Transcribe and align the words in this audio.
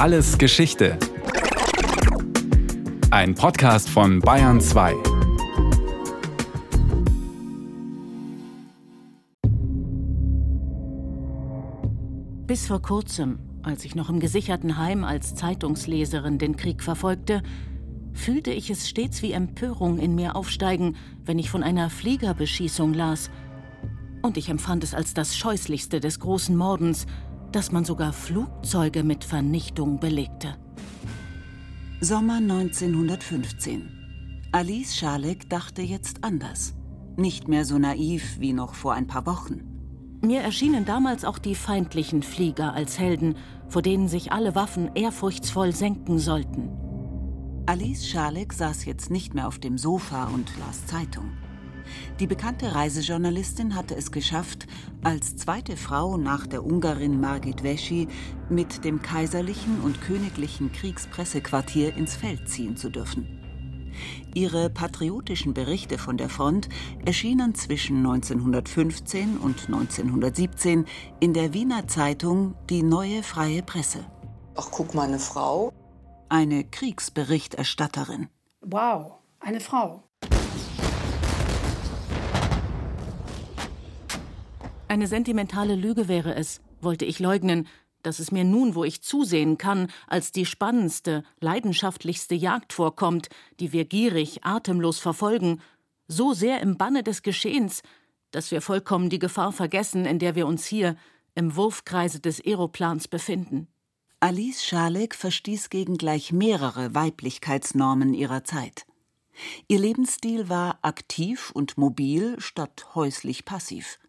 Alles 0.00 0.38
Geschichte. 0.38 0.96
Ein 3.10 3.34
Podcast 3.34 3.90
von 3.90 4.20
Bayern 4.20 4.58
2. 4.58 4.94
Bis 12.46 12.66
vor 12.66 12.80
kurzem, 12.80 13.40
als 13.62 13.84
ich 13.84 13.94
noch 13.94 14.08
im 14.08 14.20
gesicherten 14.20 14.78
Heim 14.78 15.04
als 15.04 15.34
Zeitungsleserin 15.34 16.38
den 16.38 16.56
Krieg 16.56 16.82
verfolgte, 16.82 17.42
fühlte 18.14 18.52
ich 18.52 18.70
es 18.70 18.88
stets 18.88 19.20
wie 19.20 19.32
Empörung 19.32 19.98
in 19.98 20.14
mir 20.14 20.34
aufsteigen, 20.34 20.96
wenn 21.26 21.38
ich 21.38 21.50
von 21.50 21.62
einer 21.62 21.90
Fliegerbeschießung 21.90 22.94
las. 22.94 23.30
Und 24.22 24.38
ich 24.38 24.48
empfand 24.48 24.82
es 24.82 24.94
als 24.94 25.12
das 25.12 25.36
Scheußlichste 25.36 26.00
des 26.00 26.20
großen 26.20 26.56
Mordens, 26.56 27.06
dass 27.52 27.72
man 27.72 27.84
sogar 27.84 28.12
Flugzeuge 28.12 29.04
mit 29.04 29.24
Vernichtung 29.24 30.00
belegte. 30.00 30.56
Sommer 32.00 32.36
1915. 32.36 34.48
Alice 34.52 34.96
Schalek 34.96 35.48
dachte 35.50 35.82
jetzt 35.82 36.24
anders. 36.24 36.74
Nicht 37.16 37.48
mehr 37.48 37.64
so 37.64 37.78
naiv 37.78 38.40
wie 38.40 38.52
noch 38.52 38.74
vor 38.74 38.94
ein 38.94 39.06
paar 39.06 39.26
Wochen. 39.26 39.62
Mir 40.22 40.40
erschienen 40.40 40.84
damals 40.84 41.24
auch 41.24 41.38
die 41.38 41.54
feindlichen 41.54 42.22
Flieger 42.22 42.74
als 42.74 42.98
Helden, 42.98 43.36
vor 43.68 43.82
denen 43.82 44.08
sich 44.08 44.32
alle 44.32 44.54
Waffen 44.54 44.90
ehrfurchtsvoll 44.94 45.74
senken 45.74 46.18
sollten. 46.18 46.70
Alice 47.66 48.06
Schalek 48.06 48.52
saß 48.52 48.84
jetzt 48.84 49.10
nicht 49.10 49.34
mehr 49.34 49.46
auf 49.46 49.58
dem 49.58 49.78
Sofa 49.78 50.24
und 50.24 50.50
las 50.58 50.86
Zeitung. 50.86 51.30
Die 52.18 52.26
bekannte 52.26 52.74
Reisejournalistin 52.74 53.74
hatte 53.74 53.96
es 53.96 54.12
geschafft, 54.12 54.66
als 55.02 55.36
zweite 55.36 55.76
Frau 55.76 56.16
nach 56.16 56.46
der 56.46 56.64
Ungarin 56.64 57.20
Margit 57.20 57.62
Veschi 57.62 58.08
mit 58.48 58.84
dem 58.84 59.02
kaiserlichen 59.02 59.80
und 59.82 60.00
königlichen 60.00 60.72
Kriegspressequartier 60.72 61.96
ins 61.96 62.16
Feld 62.16 62.48
ziehen 62.48 62.76
zu 62.76 62.90
dürfen. 62.90 63.40
Ihre 64.34 64.70
patriotischen 64.70 65.54
Berichte 65.54 65.98
von 65.98 66.16
der 66.16 66.28
Front 66.28 66.68
erschienen 67.04 67.54
zwischen 67.54 67.98
1915 67.98 69.38
und 69.38 69.66
1917 69.66 70.86
in 71.18 71.34
der 71.34 71.52
Wiener 71.52 71.88
Zeitung 71.88 72.54
Die 72.68 72.82
Neue 72.82 73.22
Freie 73.22 73.62
Presse. 73.62 74.04
Ach, 74.56 74.68
guck 74.70 74.94
mal, 74.94 75.08
eine 75.08 75.18
Frau. 75.18 75.72
Eine 76.28 76.64
Kriegsberichterstatterin. 76.64 78.28
Wow, 78.60 79.14
eine 79.40 79.60
Frau. 79.60 80.09
Eine 84.90 85.06
sentimentale 85.06 85.76
Lüge 85.76 86.08
wäre 86.08 86.34
es, 86.34 86.60
wollte 86.80 87.04
ich 87.04 87.20
leugnen, 87.20 87.68
dass 88.02 88.18
es 88.18 88.32
mir 88.32 88.42
nun, 88.42 88.74
wo 88.74 88.82
ich 88.82 89.02
zusehen 89.02 89.56
kann, 89.56 89.86
als 90.08 90.32
die 90.32 90.44
spannendste, 90.44 91.22
leidenschaftlichste 91.38 92.34
Jagd 92.34 92.72
vorkommt, 92.72 93.28
die 93.60 93.72
wir 93.72 93.84
gierig, 93.84 94.42
atemlos 94.42 94.98
verfolgen, 94.98 95.60
so 96.08 96.32
sehr 96.32 96.60
im 96.60 96.76
Banne 96.76 97.04
des 97.04 97.22
Geschehens, 97.22 97.82
dass 98.32 98.50
wir 98.50 98.60
vollkommen 98.60 99.10
die 99.10 99.20
Gefahr 99.20 99.52
vergessen, 99.52 100.06
in 100.06 100.18
der 100.18 100.34
wir 100.34 100.48
uns 100.48 100.66
hier 100.66 100.96
im 101.36 101.54
Wurfkreise 101.54 102.18
des 102.18 102.44
Aeroplans 102.44 103.06
befinden. 103.06 103.68
Alice 104.18 104.64
Schalek 104.64 105.14
verstieß 105.14 105.70
gegen 105.70 105.98
gleich 105.98 106.32
mehrere 106.32 106.96
Weiblichkeitsnormen 106.96 108.12
ihrer 108.12 108.42
Zeit. 108.42 108.86
Ihr 109.68 109.78
Lebensstil 109.78 110.48
war 110.48 110.80
aktiv 110.82 111.52
und 111.54 111.78
mobil 111.78 112.40
statt 112.40 112.88
häuslich 112.96 113.44
passiv. 113.44 113.99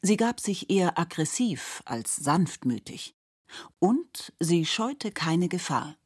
Sie 0.00 0.16
gab 0.16 0.40
sich 0.40 0.70
eher 0.70 0.98
aggressiv 0.98 1.82
als 1.84 2.16
sanftmütig. 2.16 3.14
Und 3.78 4.32
sie 4.38 4.64
scheute 4.64 5.10
keine 5.10 5.48
Gefahr. 5.48 5.96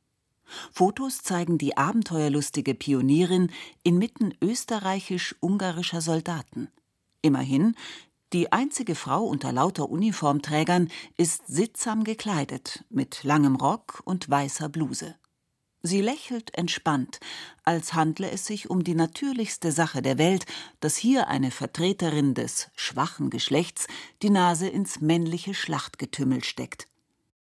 Fotos 0.72 1.22
zeigen 1.22 1.59
die 1.59 1.77
abenteuerlustige 1.77 2.75
Pionierin 2.75 3.50
inmitten 3.83 4.33
österreichisch-ungarischer 4.41 6.00
Soldaten. 6.00 6.69
Immerhin, 7.22 7.75
die 8.32 8.53
einzige 8.53 8.94
Frau 8.94 9.25
unter 9.25 9.53
lauter 9.53 9.88
Uniformträgern 9.88 10.91
ist 11.16 11.47
sittsam 11.47 12.04
gekleidet, 12.04 12.84
mit 12.91 13.25
langem 13.25 13.56
Rock 13.56 14.03
und 14.04 14.28
weißer 14.28 14.69
Bluse. 14.69 15.16
Sie 15.82 16.00
lächelt 16.00 16.56
entspannt, 16.56 17.20
als 17.64 17.94
handle 17.94 18.31
es 18.31 18.47
sich 18.47 18.70
um 18.70 18.82
die 18.82 18.94
natürlichste 18.94 19.70
Sache 19.70 20.03
der 20.03 20.19
Welt, 20.19 20.44
dass 20.81 20.97
hier 20.97 21.28
eine 21.28 21.50
Vertreterin 21.50 22.34
des 22.34 22.70
schwachen 22.75 23.31
Geschlechts 23.31 23.86
die 24.22 24.31
Nase 24.31 24.69
ins 24.69 25.00
männliche 25.00 25.54
Schlachtgetümmel 25.54 26.42
steckt. 26.42 26.88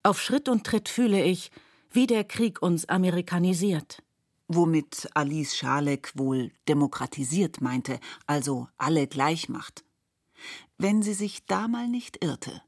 Auf 0.03 0.21
Schritt 0.21 0.47
und 0.47 0.63
Tritt 0.65 0.89
fühle 0.89 1.23
ich, 1.23 1.51
wie 1.91 2.07
der 2.07 2.23
Krieg 2.23 2.61
uns 2.61 2.87
amerikanisiert. 2.87 4.03
Womit 4.47 5.09
Alice 5.13 5.55
Schalek 5.55 6.11
wohl 6.15 6.51
demokratisiert 6.67 7.61
meinte, 7.61 7.99
also 8.25 8.67
alle 8.77 9.07
gleich 9.07 9.49
macht. 9.49 9.83
Wenn 10.77 11.01
sie 11.03 11.13
sich 11.13 11.45
da 11.45 11.67
mal 11.67 11.87
nicht 11.87 12.23
irrte. 12.23 12.61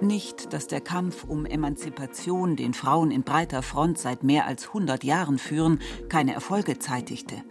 Nicht, 0.00 0.52
dass 0.52 0.66
der 0.66 0.82
Kampf 0.82 1.24
um 1.24 1.46
Emanzipation, 1.46 2.54
den 2.54 2.74
Frauen 2.74 3.10
in 3.10 3.22
breiter 3.22 3.62
Front 3.62 3.98
seit 3.98 4.24
mehr 4.24 4.46
als 4.46 4.68
100 4.68 5.04
Jahren 5.04 5.38
führen, 5.38 5.80
keine 6.10 6.34
Erfolge 6.34 6.78
zeitigte. 6.78 7.42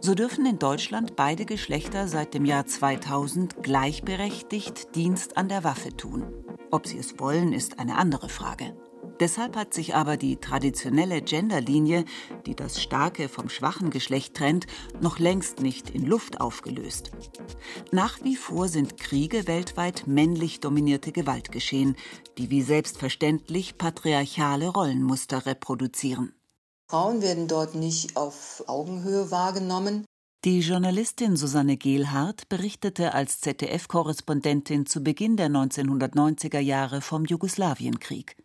So 0.00 0.14
dürfen 0.14 0.46
in 0.46 0.58
Deutschland 0.58 1.16
beide 1.16 1.46
Geschlechter 1.46 2.08
seit 2.08 2.34
dem 2.34 2.44
Jahr 2.44 2.66
2000 2.66 3.62
gleichberechtigt 3.62 4.94
Dienst 4.96 5.36
an 5.36 5.48
der 5.48 5.64
Waffe 5.64 5.96
tun. 5.96 6.24
Ob 6.70 6.88
sie 6.88 6.98
es 6.98 7.20
wollen, 7.20 7.52
ist 7.52 7.78
eine 7.78 7.96
andere 7.96 8.28
Frage. 8.28 8.74
Deshalb 9.20 9.56
hat 9.56 9.74
sich 9.74 9.94
aber 9.94 10.16
die 10.16 10.36
traditionelle 10.36 11.22
Genderlinie, 11.22 12.04
die 12.46 12.56
das 12.56 12.82
starke 12.82 13.28
vom 13.28 13.48
schwachen 13.48 13.90
Geschlecht 13.90 14.34
trennt, 14.34 14.66
noch 15.00 15.18
längst 15.18 15.60
nicht 15.60 15.90
in 15.90 16.04
Luft 16.04 16.40
aufgelöst. 16.40 17.12
Nach 17.92 18.22
wie 18.24 18.36
vor 18.36 18.68
sind 18.68 18.96
Kriege 18.98 19.46
weltweit 19.46 20.06
männlich 20.06 20.60
dominierte 20.60 21.12
Gewaltgeschehen, 21.12 21.96
die 22.38 22.50
wie 22.50 22.62
selbstverständlich 22.62 23.78
patriarchale 23.78 24.68
Rollenmuster 24.68 25.46
reproduzieren. 25.46 26.34
Frauen 26.88 27.22
werden 27.22 27.48
dort 27.48 27.74
nicht 27.74 28.16
auf 28.16 28.64
Augenhöhe 28.66 29.30
wahrgenommen. 29.30 30.04
Die 30.44 30.60
Journalistin 30.60 31.36
Susanne 31.36 31.78
Gehlhardt 31.78 32.50
berichtete 32.50 33.14
als 33.14 33.40
ZDF-Korrespondentin 33.40 34.84
zu 34.84 35.02
Beginn 35.02 35.38
der 35.38 35.48
1990er 35.48 36.58
Jahre 36.58 37.00
vom 37.00 37.24
Jugoslawienkrieg. 37.24 38.36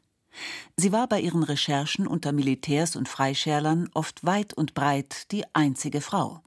Sie 0.78 0.91
war 0.91 1.07
bei 1.07 1.19
ihren 1.19 1.44
Recherchen 1.44 2.07
unter 2.07 2.31
Militärs 2.31 2.95
und 2.95 3.09
Freischärlern 3.09 3.90
oft 3.94 4.25
weit 4.25 4.53
und 4.53 4.73
breit 4.73 5.31
die 5.31 5.44
einzige 5.53 6.01
Frau. 6.01 6.41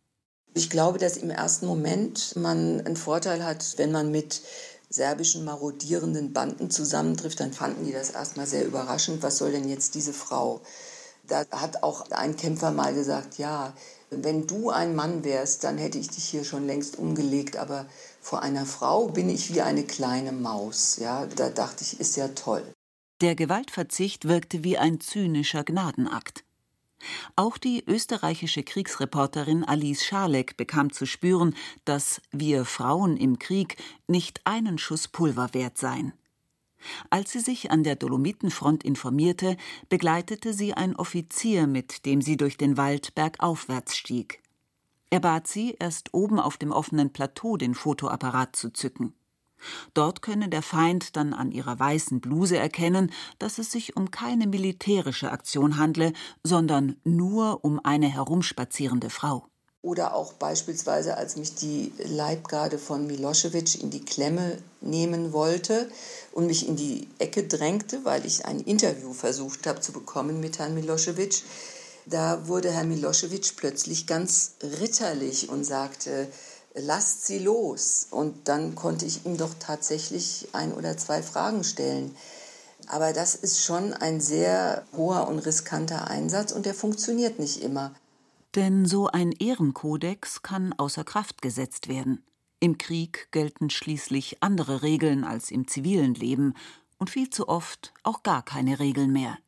Ich 0.55 0.69
glaube, 0.69 0.99
dass 0.99 1.17
im 1.17 1.31
ersten 1.31 1.67
Moment 1.67 2.37
man 2.37 2.81
einen 2.81 2.97
Vorteil 2.97 3.45
hat, 3.45 3.75
wenn 3.79 3.91
man 3.91 4.11
mit 4.11 4.43
serbischen 4.91 5.45
marodierenden 5.45 6.33
Banden 6.33 6.71
zusammentrifft, 6.71 7.41
dann 7.41 7.53
fanden 7.53 7.87
die 7.87 7.93
das 7.93 8.11
erstmal 8.11 8.47
sehr 8.47 8.67
überraschend. 8.67 9.23
Was 9.23 9.39
soll 9.39 9.53
denn 9.53 9.69
jetzt 9.69 9.95
diese 9.95 10.13
Frau? 10.13 10.61
Da 11.27 11.47
hat 11.51 11.83
auch 11.83 12.11
ein 12.11 12.37
Kämpfer 12.37 12.71
mal 12.71 12.93
gesagt, 12.93 13.39
ja, 13.39 13.73
wenn 14.11 14.47
du 14.47 14.71
ein 14.71 14.95
Mann 14.95 15.25
wärst, 15.25 15.65
dann 15.65 15.79
hätte 15.79 15.97
ich 15.97 16.11
dich 16.11 16.25
hier 16.25 16.45
schon 16.45 16.67
längst 16.67 16.99
umgelegt, 16.99 17.57
aber 17.57 17.87
vor 18.21 18.43
einer 18.43 18.67
Frau 18.67 19.09
bin 19.09 19.31
ich 19.31 19.55
wie 19.55 19.63
eine 19.63 19.85
kleine 19.85 20.33
Maus. 20.33 20.99
Ja, 20.99 21.27
da 21.27 21.49
dachte 21.49 21.83
ich, 21.83 21.99
ist 21.99 22.17
ja 22.17 22.29
toll. 22.29 22.63
Der 23.23 23.37
Gewaltverzicht 23.37 24.27
wirkte 24.27 24.65
wie 24.65 24.79
ein 24.79 24.99
zynischer 24.99 25.63
Gnadenakt. 25.63 26.43
Auch 27.37 27.57
die 27.57 27.85
österreichische 27.87 28.65
Kriegsreporterin 28.65 29.63
Alice 29.63 30.05
Schalek 30.05 30.57
bekam 30.57 30.93
zu 30.93 31.07
spüren, 31.07 31.55
dass 31.85 32.21
wir 32.33 32.65
Frauen 32.65 33.17
im 33.17 33.39
Krieg 33.39 33.77
nicht 34.09 34.41
einen 34.45 34.77
Schuss 34.77 35.07
Pulver 35.07 35.55
wert 35.55 35.79
seien. 35.79 36.13
Als 37.11 37.31
sie 37.31 37.39
sich 37.39 37.71
an 37.71 37.85
der 37.85 37.95
Dolomitenfront 37.95 38.83
informierte, 38.83 39.57
begleitete 39.89 40.53
sie 40.53 40.75
ein 40.75 40.97
Offizier, 40.97 41.69
mit 41.69 42.05
dem 42.07 42.23
sie 42.23 42.37
durch 42.37 42.57
den 42.57 42.77
Wald 42.77 43.15
bergaufwärts 43.15 43.97
stieg. 43.97 44.43
Er 45.11 45.21
bat 45.21 45.47
sie, 45.47 45.77
erst 45.79 46.13
oben 46.13 46.41
auf 46.41 46.57
dem 46.57 46.73
offenen 46.73 47.13
Plateau 47.13 47.57
den 47.57 47.77
Fotoapparat 47.77 48.57
zu 48.57 48.73
zücken. 48.73 49.15
Dort 49.95 50.23
könne 50.23 50.49
der 50.49 50.63
Feind 50.63 51.17
dann 51.17 51.35
an 51.35 51.53
ihrer 51.53 51.79
weißen 51.79 52.21
Bluse 52.21 52.57
erkennen, 52.57 53.13
dass 53.39 53.59
es 53.59 53.71
sich 53.71 53.97
um 53.97 54.11
keine 54.11 54.47
militärische 54.47 55.31
Aktion 55.31 55.77
handle, 55.77 56.13
sondern 56.45 56.97
nur 57.05 57.65
um 57.65 57.81
eine 57.85 58.09
herumspazierende 58.09 59.11
Frau. 59.11 59.47
Oder 59.85 60.15
auch 60.15 60.33
beispielsweise, 60.35 61.17
als 61.17 61.37
mich 61.37 61.57
die 61.57 61.93
Leibgarde 61.99 62.79
von 62.79 63.05
Milosevic 63.09 63.83
in 63.83 63.91
die 63.91 64.05
Klemme 64.05 64.59
nehmen 64.81 65.33
wollte 65.33 65.91
und 66.31 66.47
mich 66.47 66.69
in 66.69 66.77
die 66.77 67.09
Ecke 67.19 67.43
drängte, 67.49 68.05
weil 68.05 68.25
ich 68.25 68.47
ein 68.47 68.61
Interview 68.61 69.13
versucht 69.13 69.67
habe 69.67 69.81
zu 69.81 69.91
bekommen 69.91 70.39
mit 70.39 70.61
Herrn 70.61 70.75
Milosevic. 70.75 71.43
Da 72.07 72.47
wurde 72.47 72.71
Herr 72.71 72.85
Milosevic 72.85 73.57
plötzlich 73.57 74.07
ganz 74.07 74.55
ritterlich 74.63 75.49
und 75.49 75.65
sagte, 75.65 76.29
lasst 76.75 77.27
sie 77.27 77.39
los. 77.39 78.07
Und 78.11 78.49
dann 78.49 78.75
konnte 78.75 79.07
ich 79.07 79.25
ihm 79.27 79.37
doch 79.37 79.55
tatsächlich 79.59 80.49
ein 80.53 80.73
oder 80.73 80.97
zwei 80.97 81.23
Fragen 81.23 81.65
stellen. 81.65 82.15
Aber 82.89 83.13
das 83.13 83.35
ist 83.35 83.65
schon 83.65 83.93
ein 83.95 84.21
sehr 84.21 84.85
hoher 84.97 85.29
und 85.29 85.39
riskanter 85.39 86.09
Einsatz 86.09 86.53
und 86.53 86.67
der 86.67 86.75
funktioniert 86.75 87.39
nicht 87.39 87.63
immer. 87.63 87.95
Denn 88.55 88.85
so 88.85 89.07
ein 89.07 89.33
Ehrenkodex 89.33 90.43
kann 90.43 90.75
außer 90.75 91.05
Kraft 91.05 91.41
gesetzt 91.41 91.89
werden. 91.89 92.25
Im 92.61 92.79
Krieg 92.79 93.29
gelten 93.33 93.71
schließlich 93.71 94.43
andere 94.43 94.83
Regeln 94.83 95.25
als 95.25 95.51
im 95.51 95.67
zivilen 95.67 96.15
Leben 96.15 96.55
und 96.99 97.11
viel 97.11 97.31
zu 97.31 97.49
oft 97.49 97.93
auch 98.03 98.23
gar 98.23 98.45
keine 98.45 98.79
Regeln 98.79 99.13
mehr. 99.13 99.39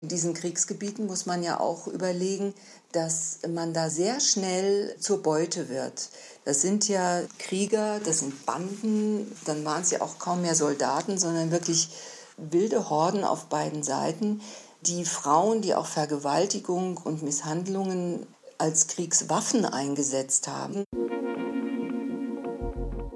In 0.00 0.08
diesen 0.08 0.32
Kriegsgebieten 0.32 1.06
muss 1.06 1.26
man 1.26 1.42
ja 1.42 1.58
auch 1.58 1.88
überlegen, 1.88 2.54
dass 2.92 3.40
man 3.48 3.74
da 3.74 3.90
sehr 3.90 4.20
schnell 4.20 4.94
zur 5.00 5.24
Beute 5.24 5.68
wird. 5.68 6.10
Das 6.44 6.62
sind 6.62 6.86
ja 6.86 7.22
Krieger, 7.38 7.98
das 7.98 8.20
sind 8.20 8.46
Banden, 8.46 9.26
dann 9.44 9.64
waren 9.64 9.82
es 9.82 9.90
ja 9.90 10.00
auch 10.00 10.20
kaum 10.20 10.42
mehr 10.42 10.54
Soldaten, 10.54 11.18
sondern 11.18 11.50
wirklich 11.50 11.88
wilde 12.36 12.88
Horden 12.90 13.24
auf 13.24 13.46
beiden 13.46 13.82
Seiten, 13.82 14.40
die 14.82 15.04
Frauen, 15.04 15.62
die 15.62 15.74
auch 15.74 15.86
Vergewaltigung 15.86 16.96
und 16.98 17.24
Misshandlungen 17.24 18.24
als 18.56 18.86
Kriegswaffen 18.86 19.64
eingesetzt 19.64 20.46
haben. 20.46 20.84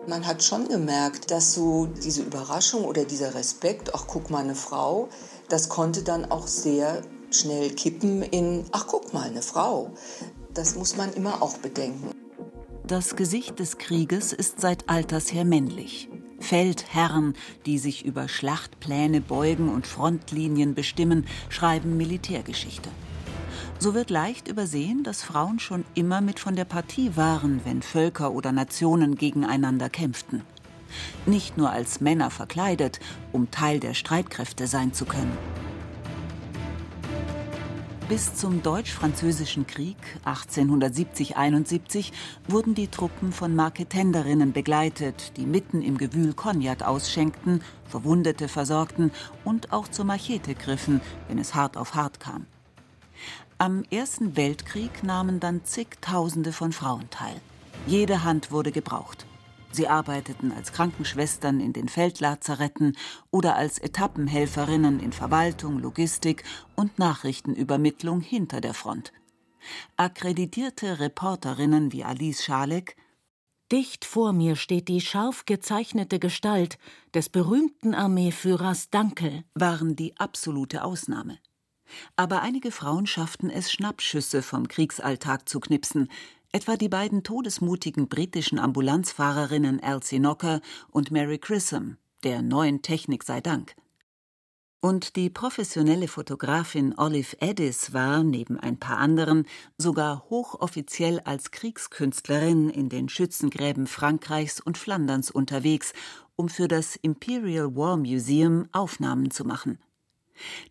Man 0.09 0.27
hat 0.27 0.43
schon 0.43 0.67
gemerkt, 0.69 1.31
dass 1.31 1.55
so 1.55 1.87
diese 1.87 2.23
Überraschung 2.23 2.85
oder 2.85 3.05
dieser 3.05 3.35
Respekt, 3.37 3.95
ach 3.95 4.07
guck 4.09 4.31
mal 4.31 4.43
eine 4.43 4.57
Frau, 4.57 5.09
das 5.53 5.69
konnte 5.69 6.03
dann 6.03 6.25
auch 6.31 6.47
sehr 6.47 7.03
schnell 7.31 7.69
kippen 7.75 8.23
in, 8.23 8.65
ach 8.73 8.87
guck 8.87 9.13
mal, 9.13 9.29
eine 9.29 9.43
Frau. 9.43 9.91
Das 10.55 10.77
muss 10.77 10.97
man 10.97 11.13
immer 11.13 11.43
auch 11.43 11.59
bedenken. 11.59 12.11
Das 12.87 13.17
Gesicht 13.17 13.59
des 13.59 13.77
Krieges 13.77 14.33
ist 14.33 14.63
seit 14.63 14.89
alters 14.89 15.31
her 15.31 15.45
männlich. 15.45 16.09
Feldherren, 16.41 17.35
die 17.67 17.79
sich 17.79 18.07
über 18.07 18.29
Schlachtpläne 18.29 19.21
beugen 19.21 19.69
und 19.69 19.87
Frontlinien 19.87 20.75
bestimmen, 20.75 21.27
schreiben 21.51 21.99
Militärgeschichte. 21.99 22.89
So 23.79 23.93
wird 23.93 24.09
leicht 24.09 24.49
übersehen, 24.49 25.05
dass 25.05 25.23
Frauen 25.23 25.59
schon 25.59 25.85
immer 25.95 26.23
mit 26.23 26.41
von 26.41 26.57
der 26.57 26.65
Partie 26.65 27.15
waren, 27.15 27.61
wenn 27.65 27.83
Völker 27.83 28.33
oder 28.33 28.53
Nationen 28.53 29.17
gegeneinander 29.17 29.91
kämpften 29.91 30.43
nicht 31.27 31.57
nur 31.57 31.71
als 31.71 32.01
Männer 32.01 32.31
verkleidet, 32.31 33.01
um 33.33 33.51
Teil 33.51 33.81
der 33.81 33.95
Streitkräfte 33.95 34.67
sein 34.67 34.93
zu 34.93 35.05
können. 35.05 35.37
Bis 38.09 38.35
zum 38.35 38.63
Deutsch-Französischen 38.63 39.67
Krieg 39.67 39.97
1870-71 40.27 42.13
wurden 42.47 42.75
die 42.75 42.89
Truppen 42.89 43.33
von 43.33 43.57
Marketenderinnen 43.57 44.53
begleitet, 44.53 45.39
die 45.39 45.47
mitten 45.47 45.81
im 45.81 45.97
Gewühl 45.97 46.35
Cognac 46.35 46.83
ausschenkten, 46.83 47.63
Verwundete 47.87 48.49
versorgten 48.49 49.13
und 49.45 49.73
auch 49.73 49.89
zur 49.89 50.05
Machete 50.05 50.55
griffen, 50.55 51.01
wenn 51.29 51.39
es 51.39 51.55
hart 51.55 51.79
auf 51.79 51.95
hart 51.95 52.21
kam. 52.21 52.45
Am 53.57 53.85
Ersten 53.91 54.37
Weltkrieg 54.37 55.05
nahmen 55.05 55.41
dann 55.41 55.65
zigtausende 55.65 56.53
von 56.53 56.73
Frauen 56.73 57.09
teil. 57.09 57.41
Jede 57.87 58.25
Hand 58.25 58.51
wurde 58.51 58.73
gebraucht. 58.73 59.25
Sie 59.73 59.89
arbeiteten 59.89 60.53
als 60.53 60.73
Krankenschwestern 60.73 61.59
in 61.59 61.73
den 61.73 61.89
Feldlazaretten 61.89 62.97
oder 63.31 63.57
als 63.57 63.79
Etappenhelferinnen 63.79 65.01
in 65.01 65.13
Verwaltung, 65.13 65.79
Logistik 65.79 66.45
und 66.77 66.99
Nachrichtenübermittlung 66.99 68.21
hinter 68.21 68.61
der 68.61 68.75
Front. 68.75 69.13
Akkreditierte 69.97 71.01
Reporterinnen 71.01 71.93
wie 71.93 72.05
Alice 72.05 72.45
Schalek 72.45 72.97
Dicht 73.71 74.05
vor 74.05 74.35
mir 74.35 74.57
steht 74.57 74.89
die 74.89 75.01
scharf 75.01 75.47
gezeichnete 75.47 76.19
Gestalt 76.19 76.77
des 77.15 77.31
berühmten 77.31 77.95
Armeeführers 77.95 78.91
Dankel, 78.91 79.45
waren 79.55 79.97
die 79.97 80.15
absolute 80.19 80.85
Ausnahme. 80.85 81.39
Aber 82.15 82.43
einige 82.43 82.71
Frauen 82.71 83.07
schafften 83.07 83.49
es, 83.49 83.73
Schnappschüsse 83.73 84.43
vom 84.43 84.69
Kriegsalltag 84.69 85.49
zu 85.49 85.59
knipsen, 85.59 86.11
etwa 86.53 86.77
die 86.77 86.89
beiden 86.89 87.23
todesmutigen 87.23 88.09
britischen 88.09 88.59
Ambulanzfahrerinnen 88.59 89.83
Elsie 89.83 90.19
Knocker 90.19 90.61
und 90.91 91.11
Mary 91.11 91.39
Grissom, 91.39 91.97
der 92.23 92.43
neuen 92.43 92.83
Technik 92.83 93.25
sei 93.25 93.41
Dank. 93.41 93.75
Und 94.85 95.15
die 95.15 95.31
professionelle 95.31 96.09
Fotografin 96.09 96.99
Olive 96.99 97.37
Addis 97.41 97.93
war, 97.93 98.25
neben 98.25 98.59
ein 98.59 98.79
paar 98.79 98.99
anderen, 98.99 99.47
sogar 99.79 100.29
hochoffiziell 100.29 101.21
als 101.21 101.53
Kriegskünstlerin 101.53 102.69
in 102.69 102.89
den 102.89 103.09
Schützengräben 103.09 103.87
Frankreichs 103.87 104.61
und 104.61 104.77
Flanderns 104.77 105.31
unterwegs, 105.31 105.93
um 106.35 106.49
für 106.49 106.67
das 106.67 106.97
Imperial 106.97 107.77
War 107.77 107.97
Museum 107.97 108.67
Aufnahmen 108.73 109.31
zu 109.31 109.45
machen. 109.45 109.79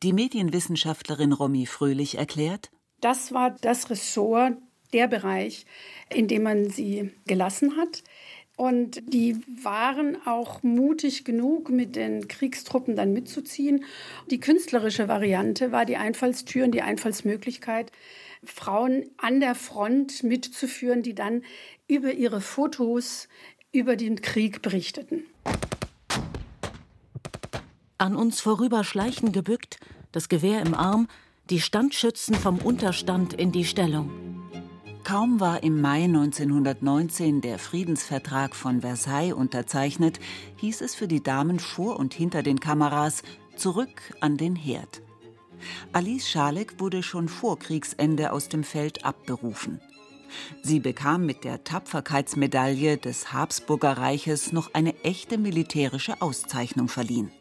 Die 0.04 0.12
Medienwissenschaftlerin 0.12 1.31
Romy 1.31 1.66
Fröhlich 1.66 2.18
erklärt, 2.18 2.69
das 3.00 3.31
war 3.31 3.51
das 3.62 3.89
Ressort 3.89 4.57
der 4.93 5.07
Bereich, 5.07 5.65
in 6.09 6.27
dem 6.27 6.43
man 6.43 6.69
sie 6.69 7.11
gelassen 7.25 7.77
hat. 7.77 8.03
Und 8.57 9.01
die 9.11 9.38
waren 9.63 10.17
auch 10.27 10.61
mutig 10.61 11.25
genug, 11.25 11.69
mit 11.69 11.95
den 11.95 12.27
Kriegstruppen 12.27 12.95
dann 12.95 13.13
mitzuziehen. 13.13 13.85
Die 14.29 14.39
künstlerische 14.39 15.07
Variante 15.07 15.71
war 15.71 15.85
die 15.85 15.97
Einfallstür 15.97 16.65
und 16.65 16.71
die 16.71 16.83
Einfallsmöglichkeit, 16.83 17.91
Frauen 18.43 19.05
an 19.17 19.39
der 19.39 19.55
Front 19.55 20.23
mitzuführen, 20.23 21.01
die 21.01 21.15
dann 21.15 21.44
über 21.87 22.13
ihre 22.13 22.41
Fotos 22.41 23.27
über 23.71 23.95
den 23.95 24.21
Krieg 24.21 24.61
berichteten. 24.61 25.23
An 27.97 28.15
uns 28.15 28.41
vorüberschleichen 28.41 29.31
gebückt, 29.31 29.79
das 30.11 30.27
Gewehr 30.27 30.61
im 30.61 30.73
Arm, 30.73 31.07
die 31.49 31.61
Standschützen 31.61 32.35
vom 32.35 32.57
Unterstand 32.57 33.33
in 33.33 33.51
die 33.51 33.65
Stellung. 33.65 34.09
Kaum 35.03 35.39
war 35.39 35.63
im 35.63 35.81
Mai 35.81 36.03
1919 36.03 37.42
der 37.42 37.57
Friedensvertrag 37.57 38.56
von 38.56 38.81
Versailles 38.81 39.33
unterzeichnet, 39.33 40.19
hieß 40.57 40.81
es 40.81 40.94
für 40.94 41.07
die 41.07 41.24
Damen 41.24 41.59
vor 41.59 41.98
und 41.98 42.13
hinter 42.13 42.44
den 42.44 42.59
Kameras 42.59 43.24
zurück 43.56 44.13
an 44.19 44.38
den 44.38 44.56
Herd. 44.56 45.01
Alice 45.92 46.30
Schalek 46.30 46.80
wurde 46.80 47.01
schon 47.01 47.30
vor 47.30 47.57
Kriegsende 47.57 48.31
aus 48.31 48.48
dem 48.48 48.63
Feld 48.63 49.03
abberufen. 49.03 49.81
Sie 50.62 50.80
bekam 50.80 51.25
mit 51.25 51.44
der 51.44 51.63
Tapferkeitsmedaille 51.63 52.97
des 52.97 53.33
Habsburger 53.33 53.97
Reiches 53.97 54.54
noch 54.54 54.74
eine 54.74 54.95
echte 55.04 55.39
militärische 55.39 56.21
Auszeichnung 56.21 56.88
verliehen. 56.88 57.31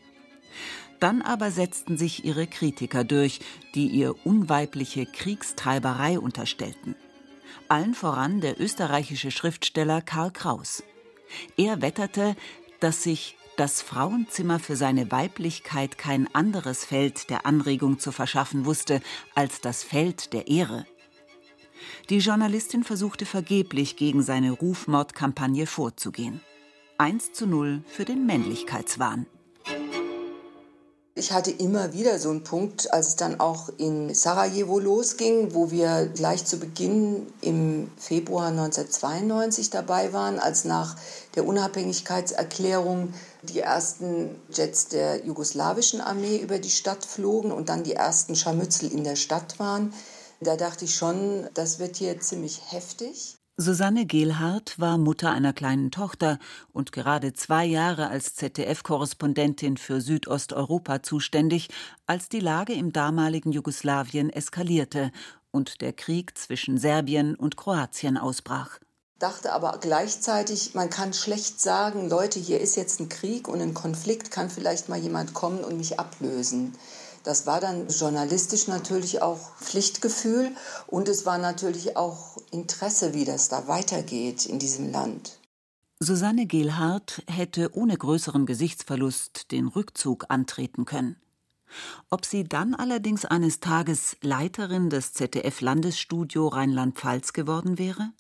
Dann 0.99 1.23
aber 1.23 1.51
setzten 1.51 1.99
sich 1.99 2.25
ihre 2.25 2.47
Kritiker 2.47 3.05
durch, 3.05 3.41
die 3.75 3.87
ihr 3.87 4.15
unweibliche 4.27 5.07
Kriegstreiberei 5.07 6.19
unterstellten 6.19 6.97
allen 7.69 7.95
voran 7.95 8.41
der 8.41 8.61
österreichische 8.61 9.31
Schriftsteller 9.31 10.03
Karl 10.03 10.31
Kraus. 10.31 10.83
Er 11.57 11.83
wetterte, 11.83 12.37
dass 12.81 13.03
sich 13.03 13.37
das 13.57 13.83
Frauenzimmer 13.83 14.59
für 14.59 14.77
seine 14.77 15.11
Weiblichkeit 15.11 15.99
kein 15.99 16.35
anderes 16.35 16.85
Feld 16.85 17.29
der 17.29 17.45
Anregung 17.45 17.99
zu 17.99 18.11
verschaffen 18.11 18.65
wusste 18.65 19.03
als 19.35 19.61
das 19.61 19.83
Feld 19.83 20.33
der 20.33 20.49
Ehre. 20.49 20.87
Die 22.09 22.19
Journalistin 22.19 22.85
versuchte 22.85 23.27
vergeblich 23.27 23.97
gegen 23.97 24.23
seine 24.23 24.53
Rufmordkampagne 24.53 25.67
vorzugehen. 25.67 26.41
1 26.99 27.33
zu 27.33 27.47
0 27.47 27.83
für 27.87 28.05
den 28.05 28.27
Männlichkeitswahn. 28.27 29.27
Ich 31.17 31.33
hatte 31.33 31.51
immer 31.51 31.93
wieder 31.93 32.21
so 32.21 32.31
einen 32.31 32.45
Punkt, 32.45 32.93
als 32.93 33.09
es 33.09 33.17
dann 33.17 33.41
auch 33.41 33.69
in 33.79 34.15
Sarajevo 34.15 34.79
losging, 34.79 35.55
wo 35.55 35.73
wir 35.73 36.07
gleich 36.07 36.45
zu 36.45 36.59
Beginn 36.59 37.27
im 37.41 37.91
Februar 37.97 38.47
1992 38.47 39.71
dabei 39.71 40.13
waren, 40.13 40.39
als 40.39 40.65
nach 40.65 40.97
der 41.35 41.47
Unabhängigkeitserklärung 41.47 43.13
die 43.43 43.59
ersten 43.59 44.41
Jets 44.53 44.87
der 44.87 45.27
jugoslawischen 45.27 46.01
Armee 46.01 46.37
über 46.37 46.61
die 46.61 46.71
Stadt 46.71 47.05
flogen 47.05 47.51
und 47.51 47.69
dann 47.69 47.83
die 47.83 47.95
ersten 47.95 48.37
Scharmützel 48.37 48.93
in 48.93 49.03
der 49.03 49.17
Stadt 49.17 49.59
waren. 49.59 49.93
Da 50.41 50.57
dachte 50.57 50.85
ich 50.85 50.95
schon, 50.95 51.49
das 51.55 51.81
wird 51.81 51.97
hier 51.97 52.21
ziemlich 52.21 52.61
heftig. 52.71 53.40
Susanne 53.61 54.07
Gehlhardt 54.07 54.79
war 54.79 54.97
Mutter 54.97 55.33
einer 55.33 55.53
kleinen 55.53 55.91
Tochter 55.91 56.39
und 56.73 56.93
gerade 56.93 57.35
zwei 57.35 57.67
Jahre 57.67 58.09
als 58.09 58.35
ZDF-Korrespondentin 58.37 59.77
für 59.77 60.01
Südosteuropa 60.01 61.03
zuständig, 61.03 61.69
als 62.07 62.31
die 62.31 62.41
Lage 62.41 62.73
im 62.73 62.91
damaligen 62.95 63.53
Jugoslawien 63.53 64.31
eskalierte 64.31 65.13
und 65.51 65.83
der 65.83 65.93
Krieg 65.93 66.39
zwischen 66.39 66.79
Serbien 66.79 67.35
und 67.35 67.59
Kroatien 67.59 68.17
ausbrach. 68.17 68.79
Dachte 69.19 69.53
aber 69.53 69.77
gleichzeitig, 69.79 70.75
man 70.75 70.89
kann 70.89 71.13
schlecht 71.13 71.61
sagen, 71.61 72.09
Leute, 72.09 72.41
hier 72.41 72.63
ist 72.63 72.77
jetzt 72.77 72.99
ein 72.99 73.11
Krieg 73.11 73.47
und 73.47 73.61
ein 73.61 73.75
Konflikt, 73.75 74.31
kann 74.31 74.49
vielleicht 74.49 74.89
mal 74.89 74.99
jemand 74.99 75.35
kommen 75.35 75.63
und 75.65 75.77
mich 75.77 76.01
ablösen. 76.01 76.73
Das 77.23 77.47
war 77.47 77.61
dann 77.61 77.89
journalistisch 77.89 78.67
natürlich 78.67 79.21
auch 79.21 79.55
Pflichtgefühl 79.59 80.53
und 80.87 81.09
es 81.09 81.27
war 81.27 81.39
natürlich 81.39 81.97
auch 81.97 82.39
Interesse, 82.51 83.13
wie 83.13 83.25
das 83.25 83.49
da 83.49 83.69
weitergeht 83.69 84.47
in 84.47 84.59
diesem 84.59 84.91
Land. 84.91 85.39
Susanne 85.99 86.47
Gehlhardt 86.47 87.23
hätte 87.29 87.71
ohne 87.75 87.95
größeren 87.95 88.47
Gesichtsverlust 88.47 89.53
den 89.53 89.69
Rückzug 89.69 90.25
antreten 90.31 90.87
können. 90.87 91.17
Ob 92.09 92.25
sie 92.25 92.45
dann 92.45 92.75
allerdings 92.75 93.27
eines 93.27 93.61
Tages 93.61 94.17
Leiterin 94.23 94.89
des 94.89 95.13
ZDF-Landesstudio 95.13 96.49
Rheinland-Pfalz 96.49 97.35
geworden 97.35 97.79
wäre? 97.79 98.13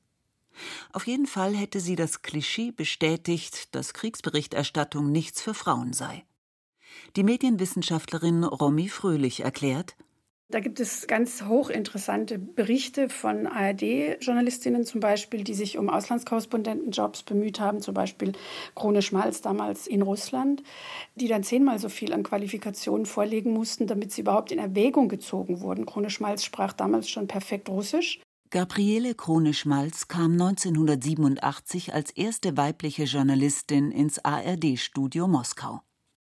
Auf 0.92 1.06
jeden 1.06 1.26
Fall 1.26 1.54
hätte 1.56 1.80
sie 1.80 1.96
das 1.96 2.20
Klischee 2.22 2.70
bestätigt, 2.70 3.74
dass 3.74 3.94
Kriegsberichterstattung 3.94 5.10
nichts 5.10 5.40
für 5.40 5.54
Frauen 5.54 5.94
sei. 5.94 6.24
Die 7.16 7.22
Medienwissenschaftlerin 7.22 8.44
Romy 8.44 8.88
Fröhlich 8.88 9.40
erklärt, 9.40 9.96
da 10.50 10.58
gibt 10.58 10.80
es 10.80 11.06
ganz 11.06 11.44
hochinteressante 11.44 12.36
Berichte 12.40 13.08
von 13.08 13.46
ARD-Journalistinnen 13.46 14.84
zum 14.84 14.98
Beispiel, 14.98 15.44
die 15.44 15.54
sich 15.54 15.78
um 15.78 15.88
Auslandskorrespondentenjobs 15.88 17.22
bemüht 17.22 17.60
haben, 17.60 17.80
zum 17.80 17.94
Beispiel 17.94 18.32
Krone 18.74 19.00
Schmalz 19.00 19.42
damals 19.42 19.86
in 19.86 20.02
Russland, 20.02 20.64
die 21.14 21.28
dann 21.28 21.44
zehnmal 21.44 21.78
so 21.78 21.88
viel 21.88 22.12
an 22.12 22.24
Qualifikationen 22.24 23.06
vorlegen 23.06 23.52
mussten, 23.52 23.86
damit 23.86 24.10
sie 24.10 24.22
überhaupt 24.22 24.50
in 24.50 24.58
Erwägung 24.58 25.08
gezogen 25.08 25.60
wurden. 25.60 25.86
Krone 25.86 26.10
Schmalz 26.10 26.42
sprach 26.42 26.72
damals 26.72 27.08
schon 27.08 27.28
perfekt 27.28 27.68
Russisch. 27.68 28.20
Gabriele 28.50 29.14
Krone-Schmalz 29.14 30.08
kam 30.08 30.32
1987 30.32 31.94
als 31.94 32.10
erste 32.10 32.56
weibliche 32.56 33.04
Journalistin 33.04 33.92
ins 33.92 34.18
ARD-Studio 34.24 35.28
Moskau. 35.28 35.82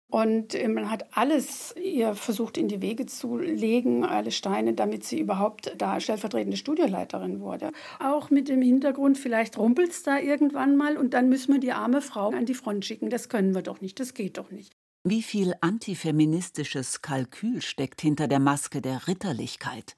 Und 0.07 0.53
äh, 0.53 0.67
man 0.67 0.89
hat 0.89 1.17
alles 1.17 1.73
ihr 1.81 2.15
versucht 2.15 2.57
in 2.57 2.67
die 2.67 2.81
Wege 2.81 3.05
zu 3.05 3.37
legen, 3.37 4.05
alle 4.05 4.31
Steine, 4.31 4.73
damit 4.73 5.03
sie 5.03 5.19
überhaupt 5.19 5.73
da 5.77 5.99
stellvertretende 5.99 6.57
Studioleiterin 6.57 7.39
wurde. 7.41 7.71
Auch 7.99 8.29
mit 8.29 8.47
dem 8.47 8.61
Hintergrund, 8.61 9.17
vielleicht 9.17 9.57
rumpelt 9.57 9.91
es 9.91 10.03
da 10.03 10.19
irgendwann 10.19 10.77
mal 10.77 10.97
und 10.97 11.13
dann 11.13 11.29
müssen 11.29 11.53
wir 11.53 11.59
die 11.59 11.71
arme 11.71 12.01
Frau 12.01 12.29
an 12.29 12.45
die 12.45 12.53
Front 12.53 12.85
schicken. 12.85 13.09
Das 13.09 13.29
können 13.29 13.55
wir 13.55 13.61
doch 13.61 13.81
nicht, 13.81 13.99
das 13.99 14.13
geht 14.13 14.37
doch 14.37 14.51
nicht. 14.51 14.73
Wie 15.03 15.21
viel 15.21 15.53
antifeministisches 15.61 17.01
Kalkül 17.01 17.61
steckt 17.61 18.01
hinter 18.01 18.27
der 18.27 18.39
Maske 18.39 18.81
der 18.81 19.07
Ritterlichkeit? 19.07 19.95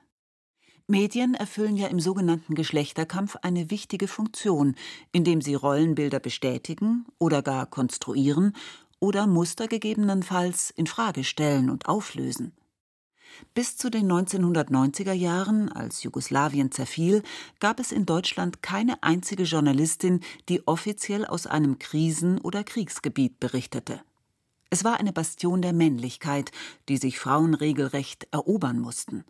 Medien 0.89 1.33
erfüllen 1.33 1.75
ja 1.75 1.87
im 1.87 1.99
sogenannten 1.99 2.55
Geschlechterkampf 2.55 3.35
eine 3.41 3.69
wichtige 3.69 4.07
Funktion, 4.07 4.75
indem 5.11 5.41
sie 5.41 5.53
Rollenbilder 5.53 6.21
bestätigen 6.21 7.05
oder 7.19 7.41
gar 7.41 7.65
konstruieren 7.65 8.53
oder 8.99 9.27
Muster 9.27 9.67
gegebenenfalls 9.67 10.71
in 10.71 10.87
Frage 10.87 11.23
stellen 11.23 11.69
und 11.69 11.87
auflösen. 11.87 12.53
Bis 13.53 13.77
zu 13.77 13.89
den 13.89 14.11
1990er 14.11 15.13
Jahren, 15.13 15.71
als 15.71 16.03
Jugoslawien 16.03 16.71
zerfiel, 16.71 17.23
gab 17.59 17.79
es 17.79 17.91
in 17.91 18.05
Deutschland 18.05 18.63
keine 18.63 19.03
einzige 19.03 19.43
Journalistin, 19.43 20.21
die 20.49 20.67
offiziell 20.67 21.25
aus 21.25 21.45
einem 21.45 21.77
Krisen- 21.79 22.41
oder 22.41 22.63
Kriegsgebiet 22.63 23.39
berichtete. 23.39 24.01
Es 24.69 24.83
war 24.83 24.99
eine 24.99 25.13
Bastion 25.13 25.61
der 25.61 25.73
Männlichkeit, 25.73 26.51
die 26.89 26.97
sich 26.97 27.19
Frauen 27.19 27.53
regelrecht 27.53 28.27
erobern 28.31 28.79
mussten. 28.79 29.23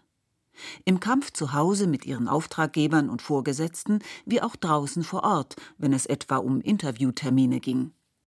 Im 0.85 0.99
Kampf 0.99 1.31
zu 1.31 1.53
Hause 1.53 1.85
mit 1.85 2.05
ihren 2.05 2.27
Auftraggebern 2.27 3.09
und 3.09 3.21
Vorgesetzten, 3.21 3.99
wie 4.25 4.41
auch 4.41 4.55
draußen 4.55 5.03
vor 5.03 5.23
Ort, 5.23 5.55
wenn 5.77 5.93
es 5.93 6.07
etwa 6.07 6.37
um 6.37 6.61
Interviewtermine 6.61 7.59
ging. 7.59 7.91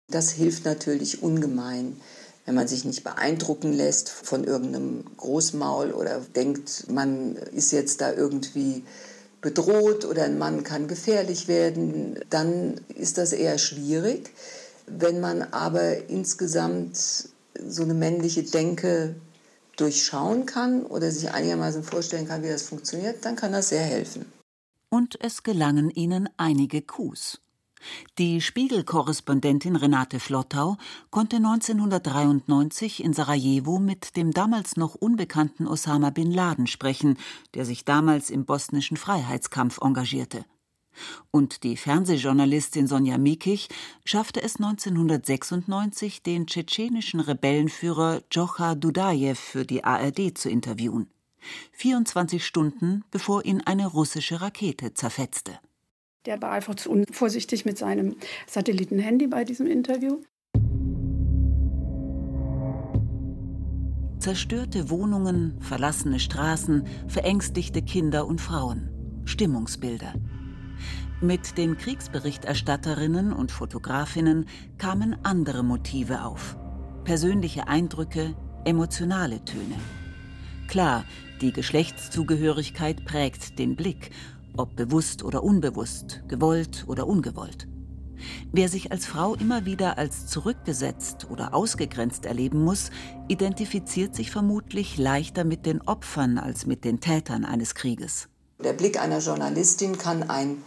Das 0.08 0.30
hilft 0.30 0.64
natürlich 0.64 1.22
ungemein, 1.22 2.00
wenn 2.44 2.54
man 2.54 2.68
sich 2.68 2.84
nicht 2.84 3.04
beeindrucken 3.04 3.72
lässt 3.72 4.08
von 4.08 4.44
irgendeinem 4.44 5.04
Großmaul 5.16 5.92
oder 5.92 6.20
denkt, 6.20 6.90
man 6.90 7.36
ist 7.36 7.72
jetzt 7.72 8.00
da 8.00 8.12
irgendwie 8.12 8.84
bedroht 9.40 10.04
oder 10.04 10.24
ein 10.24 10.38
Mann 10.38 10.64
kann 10.64 10.88
gefährlich 10.88 11.48
werden, 11.48 12.20
dann 12.30 12.80
ist 12.94 13.18
das 13.18 13.32
eher 13.32 13.58
schwierig. 13.58 14.30
Wenn 14.86 15.20
man 15.20 15.42
aber 15.42 16.08
insgesamt 16.08 17.28
so 17.64 17.82
eine 17.82 17.94
männliche 17.94 18.42
Denke 18.42 19.14
durchschauen 19.76 20.46
kann 20.46 20.84
oder 20.84 21.10
sich 21.10 21.30
einigermaßen 21.30 21.82
vorstellen 21.82 22.26
kann, 22.26 22.42
wie 22.42 22.48
das 22.48 22.62
funktioniert, 22.62 23.24
dann 23.24 23.36
kann 23.36 23.52
das 23.52 23.70
sehr 23.70 23.82
helfen. 23.82 24.26
Und 24.90 25.18
es 25.20 25.42
gelangen 25.42 25.90
ihnen 25.90 26.28
einige 26.36 26.82
Coups. 26.82 27.40
Die 28.18 28.40
Spiegel-Korrespondentin 28.40 29.76
Renate 29.76 30.20
Flottau 30.20 30.76
konnte 31.10 31.36
1993 31.36 33.02
in 33.02 33.12
Sarajevo 33.12 33.78
mit 33.78 34.16
dem 34.16 34.32
damals 34.32 34.76
noch 34.76 34.94
unbekannten 34.94 35.66
Osama 35.66 36.10
bin 36.10 36.30
Laden 36.30 36.66
sprechen, 36.66 37.18
der 37.54 37.64
sich 37.64 37.84
damals 37.84 38.30
im 38.30 38.44
bosnischen 38.44 38.96
Freiheitskampf 38.96 39.78
engagierte. 39.80 40.44
Und 41.30 41.62
die 41.62 41.76
Fernsehjournalistin 41.76 42.86
Sonja 42.86 43.18
Mikich 43.18 43.68
schaffte 44.04 44.42
es 44.42 44.56
1996, 44.56 46.22
den 46.22 46.46
tschetschenischen 46.46 47.20
Rebellenführer 47.20 48.20
Djocha 48.30 48.74
Dudajew 48.74 49.34
für 49.34 49.64
die 49.64 49.84
ARD 49.84 50.36
zu 50.36 50.50
interviewen. 50.50 51.08
24 51.72 52.44
Stunden 52.44 53.04
bevor 53.10 53.44
ihn 53.44 53.62
eine 53.62 53.86
russische 53.86 54.40
Rakete 54.40 54.94
zerfetzte. 54.94 55.58
Der 56.24 56.40
war 56.40 56.52
einfach 56.52 56.76
zu 56.76 56.90
unvorsichtig 56.90 57.64
mit 57.64 57.78
seinem 57.78 58.16
Satellitenhandy 58.46 59.26
bei 59.26 59.44
diesem 59.44 59.66
Interview. 59.66 60.20
Zerstörte 64.20 64.88
Wohnungen, 64.88 65.60
verlassene 65.60 66.20
Straßen, 66.20 66.86
verängstigte 67.08 67.82
Kinder 67.82 68.24
und 68.28 68.40
Frauen. 68.40 68.88
Stimmungsbilder. 69.24 70.14
Mit 71.20 71.58
den 71.58 71.76
Kriegsberichterstatterinnen 71.76 73.32
und 73.32 73.50
Fotografinnen 73.50 74.46
kamen 74.78 75.16
andere 75.24 75.64
Motive 75.64 76.24
auf. 76.24 76.56
Persönliche 77.02 77.66
Eindrücke, 77.66 78.36
emotionale 78.64 79.44
Töne. 79.44 79.74
Klar, 80.68 81.04
die 81.40 81.52
Geschlechtszugehörigkeit 81.52 83.04
prägt 83.04 83.58
den 83.58 83.74
Blick 83.74 84.10
ob 84.56 84.76
bewusst 84.76 85.22
oder 85.22 85.42
unbewusst, 85.42 86.22
gewollt 86.28 86.84
oder 86.86 87.06
ungewollt. 87.06 87.68
Wer 88.52 88.68
sich 88.68 88.92
als 88.92 89.06
Frau 89.06 89.34
immer 89.34 89.64
wieder 89.64 89.98
als 89.98 90.26
zurückgesetzt 90.26 91.26
oder 91.30 91.54
ausgegrenzt 91.54 92.24
erleben 92.24 92.62
muss, 92.62 92.90
identifiziert 93.28 94.14
sich 94.14 94.30
vermutlich 94.30 94.98
leichter 94.98 95.44
mit 95.44 95.66
den 95.66 95.80
Opfern 95.82 96.38
als 96.38 96.66
mit 96.66 96.84
den 96.84 97.00
Tätern 97.00 97.44
eines 97.44 97.74
Krieges. 97.74 98.28
Der 98.62 98.74
Blick 98.74 99.00
einer 99.00 99.18
Journalistin 99.18 99.98
kann 99.98 100.30
ein 100.30 100.62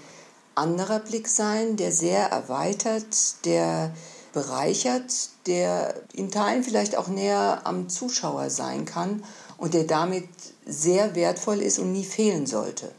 anderer 0.55 0.99
Blick 0.99 1.27
sein, 1.27 1.77
der 1.77 1.91
sehr 1.91 2.27
erweitert, 2.27 3.45
der 3.45 3.93
bereichert, 4.33 5.29
der 5.47 5.95
in 6.13 6.29
Teilen 6.29 6.63
vielleicht 6.63 6.97
auch 6.97 7.07
näher 7.07 7.61
am 7.63 7.87
Zuschauer 7.87 8.49
sein 8.49 8.85
kann 8.85 9.23
und 9.57 9.73
der 9.73 9.85
damit 9.85 10.27
sehr 10.65 11.15
wertvoll 11.15 11.61
ist 11.61 11.79
und 11.79 11.93
nie 11.93 12.03
fehlen 12.03 12.45
sollte. 12.45 12.91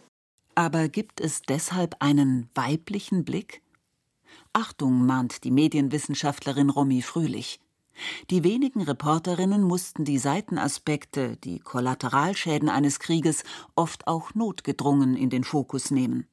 Aber 0.56 0.88
gibt 0.88 1.20
es 1.20 1.42
deshalb 1.42 1.96
einen 2.00 2.48
weiblichen 2.54 3.26
Blick? 3.26 3.60
Achtung, 4.54 5.04
mahnt 5.04 5.44
die 5.44 5.50
Medienwissenschaftlerin 5.50 6.70
Romy 6.70 7.02
Fröhlich. 7.02 7.60
Die 8.30 8.42
wenigen 8.42 8.80
Reporterinnen 8.80 9.62
mussten 9.62 10.06
die 10.06 10.16
Seitenaspekte, 10.16 11.36
die 11.36 11.58
Kollateralschäden 11.58 12.70
eines 12.70 13.00
Krieges 13.00 13.44
oft 13.74 14.06
auch 14.06 14.34
notgedrungen 14.34 15.14
in 15.14 15.28
den 15.28 15.44
Fokus 15.44 15.90
nehmen. 15.90 16.26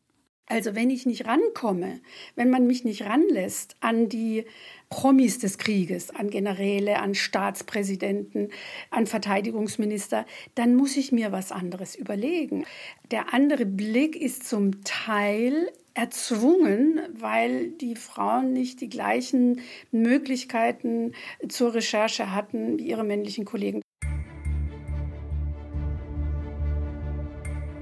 Also 0.48 0.76
wenn 0.76 0.90
ich 0.90 1.06
nicht 1.06 1.26
rankomme, 1.26 2.02
wenn 2.36 2.50
man 2.50 2.68
mich 2.68 2.84
nicht 2.84 3.04
ranlässt 3.04 3.78
an 3.80 4.10
die 4.10 4.46
Promis 4.90 5.40
des 5.40 5.58
Krieges, 5.58 6.12
an 6.12 6.30
Generäle, 6.30 7.00
an 7.00 7.16
Staatspräsidenten, 7.16 8.50
an 8.90 9.08
Verteidigungsminister, 9.08 10.26
dann 10.54 10.76
muss 10.76 10.98
ich 10.98 11.12
mir 11.12 11.32
was 11.32 11.52
anderes 11.52 11.96
überlegen. 11.96 12.66
Der 13.10 13.34
andere 13.34 13.66
Blick 13.66 14.16
ist 14.16 14.48
zum 14.48 14.84
Teil 14.84 15.72
erzwungen, 15.94 17.00
weil 17.14 17.70
die 17.72 17.96
Frauen 17.96 18.52
nicht 18.52 18.82
die 18.82 18.90
gleichen 18.90 19.62
Möglichkeiten 19.92 21.14
zur 21.48 21.74
Recherche 21.74 22.34
hatten 22.34 22.80
wie 22.80 22.88
ihre 22.90 23.04
männlichen 23.04 23.46
Kollegen. 23.46 23.82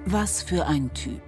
Was 0.06 0.44
für 0.44 0.65
ein 0.68 0.94
Typ. 0.94 1.24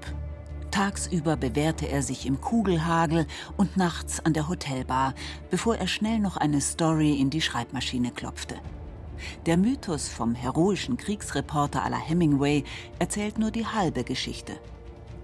Tagsüber 0.73 1.37
bewährte 1.37 1.87
er 1.87 2.01
sich 2.01 2.25
im 2.25 2.41
Kugelhagel 2.41 3.27
und 3.57 3.77
nachts 3.77 4.19
an 4.25 4.33
der 4.33 4.49
Hotelbar, 4.49 5.13
bevor 5.51 5.75
er 5.75 5.85
schnell 5.85 6.17
noch 6.17 6.35
eine 6.35 6.61
Story 6.61 7.13
in 7.13 7.29
die 7.29 7.41
Schreibmaschine 7.41 8.09
klopfte. 8.09 8.55
Der 9.45 9.55
Mythos 9.55 10.09
vom 10.09 10.33
heroischen 10.33 10.97
Kriegsreporter 10.97 11.85
à 11.85 11.91
la 11.91 11.99
Hemingway 11.99 12.63
erzählt 12.97 13.37
nur 13.37 13.51
die 13.51 13.67
halbe 13.67 14.03
Geschichte. 14.03 14.53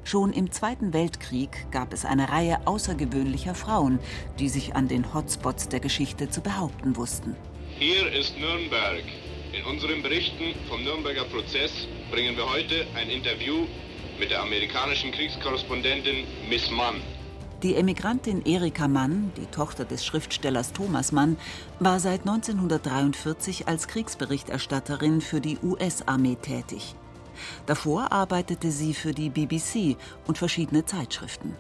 Schon 0.04 0.34
im 0.34 0.52
Zweiten 0.52 0.94
Weltkrieg 0.94 1.66
gab 1.72 1.94
es 1.94 2.06
eine 2.06 2.30
Reihe 2.30 2.68
außergewöhnlicher 2.68 3.56
Frauen, 3.56 3.98
die 4.38 4.50
sich 4.50 4.76
an 4.76 4.88
den 4.88 5.16
Hotspots 5.16 5.68
der 5.68 5.80
Geschichte 5.80 6.30
zu 6.30 6.42
behaupten 6.42 6.96
wussten. 6.96 7.36
Hier 7.80 8.14
ist 8.14 8.38
Nürnberg. 8.38 9.02
In 9.52 9.66
unseren 9.66 10.04
Berichten 10.04 10.54
vom 10.70 10.84
Nürnberger 10.84 11.24
Prozess 11.24 11.72
bringen 12.12 12.38
wir 12.38 12.48
heute 12.48 12.86
ein 12.96 13.10
Interview 13.10 13.66
mit 14.20 14.32
der 14.32 14.42
amerikanischen 14.42 15.12
Kriegskorrespondentin 15.12 16.26
Miss 16.50 16.70
Mann. 16.70 16.96
Die 17.64 17.76
Emigrantin 17.76 18.46
Erika 18.46 18.88
Mann, 18.88 19.32
die 19.38 19.46
Tochter 19.46 19.86
des 19.86 20.06
Schriftstellers 20.06 20.72
Thomas 20.72 21.12
Mann, 21.12 21.38
war 21.80 22.00
seit 22.00 22.22
1943 22.22 23.68
als 23.68 23.88
Kriegsberichterstatterin 23.88 25.22
für 25.22 25.42
die 25.42 25.58
US-Armee 25.64 26.38
tätig. 26.42 26.96
Davor 27.66 28.12
arbeitete 28.12 28.72
sie 28.72 28.94
für 28.94 29.14
die 29.14 29.30
BBC 29.30 29.98
und 30.28 30.38
verschiedene 30.38 30.86
Zeitschriften. 30.86 31.56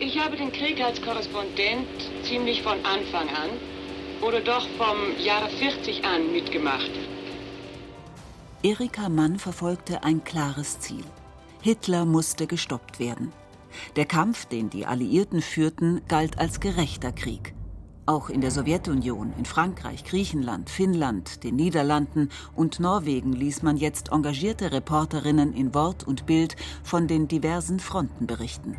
Ich 0.00 0.18
habe 0.18 0.36
den 0.36 0.52
Krieg 0.52 0.82
als 0.82 1.00
Korrespondent 1.00 1.88
ziemlich 2.22 2.62
von 2.62 2.78
Anfang 2.84 3.28
an 3.28 3.50
oder 4.20 4.40
doch 4.40 4.66
vom 4.76 4.96
Jahre 5.18 5.48
40 5.48 6.04
an 6.04 6.32
mitgemacht. 6.32 6.90
Erika 8.66 9.08
Mann 9.08 9.38
verfolgte 9.38 10.02
ein 10.02 10.24
klares 10.24 10.80
Ziel. 10.80 11.04
Hitler 11.62 12.04
musste 12.04 12.48
gestoppt 12.48 12.98
werden. 12.98 13.30
Der 13.94 14.06
Kampf, 14.06 14.46
den 14.46 14.70
die 14.70 14.86
Alliierten 14.86 15.40
führten, 15.40 16.02
galt 16.08 16.40
als 16.40 16.58
gerechter 16.58 17.12
Krieg. 17.12 17.54
Auch 18.06 18.28
in 18.28 18.40
der 18.40 18.50
Sowjetunion, 18.50 19.32
in 19.38 19.44
Frankreich, 19.44 20.02
Griechenland, 20.02 20.68
Finnland, 20.68 21.44
den 21.44 21.54
Niederlanden 21.54 22.28
und 22.56 22.80
Norwegen 22.80 23.34
ließ 23.34 23.62
man 23.62 23.76
jetzt 23.76 24.10
engagierte 24.10 24.72
Reporterinnen 24.72 25.52
in 25.52 25.72
Wort 25.72 26.02
und 26.02 26.26
Bild 26.26 26.56
von 26.82 27.06
den 27.06 27.28
diversen 27.28 27.78
Fronten 27.78 28.26
berichten. 28.26 28.76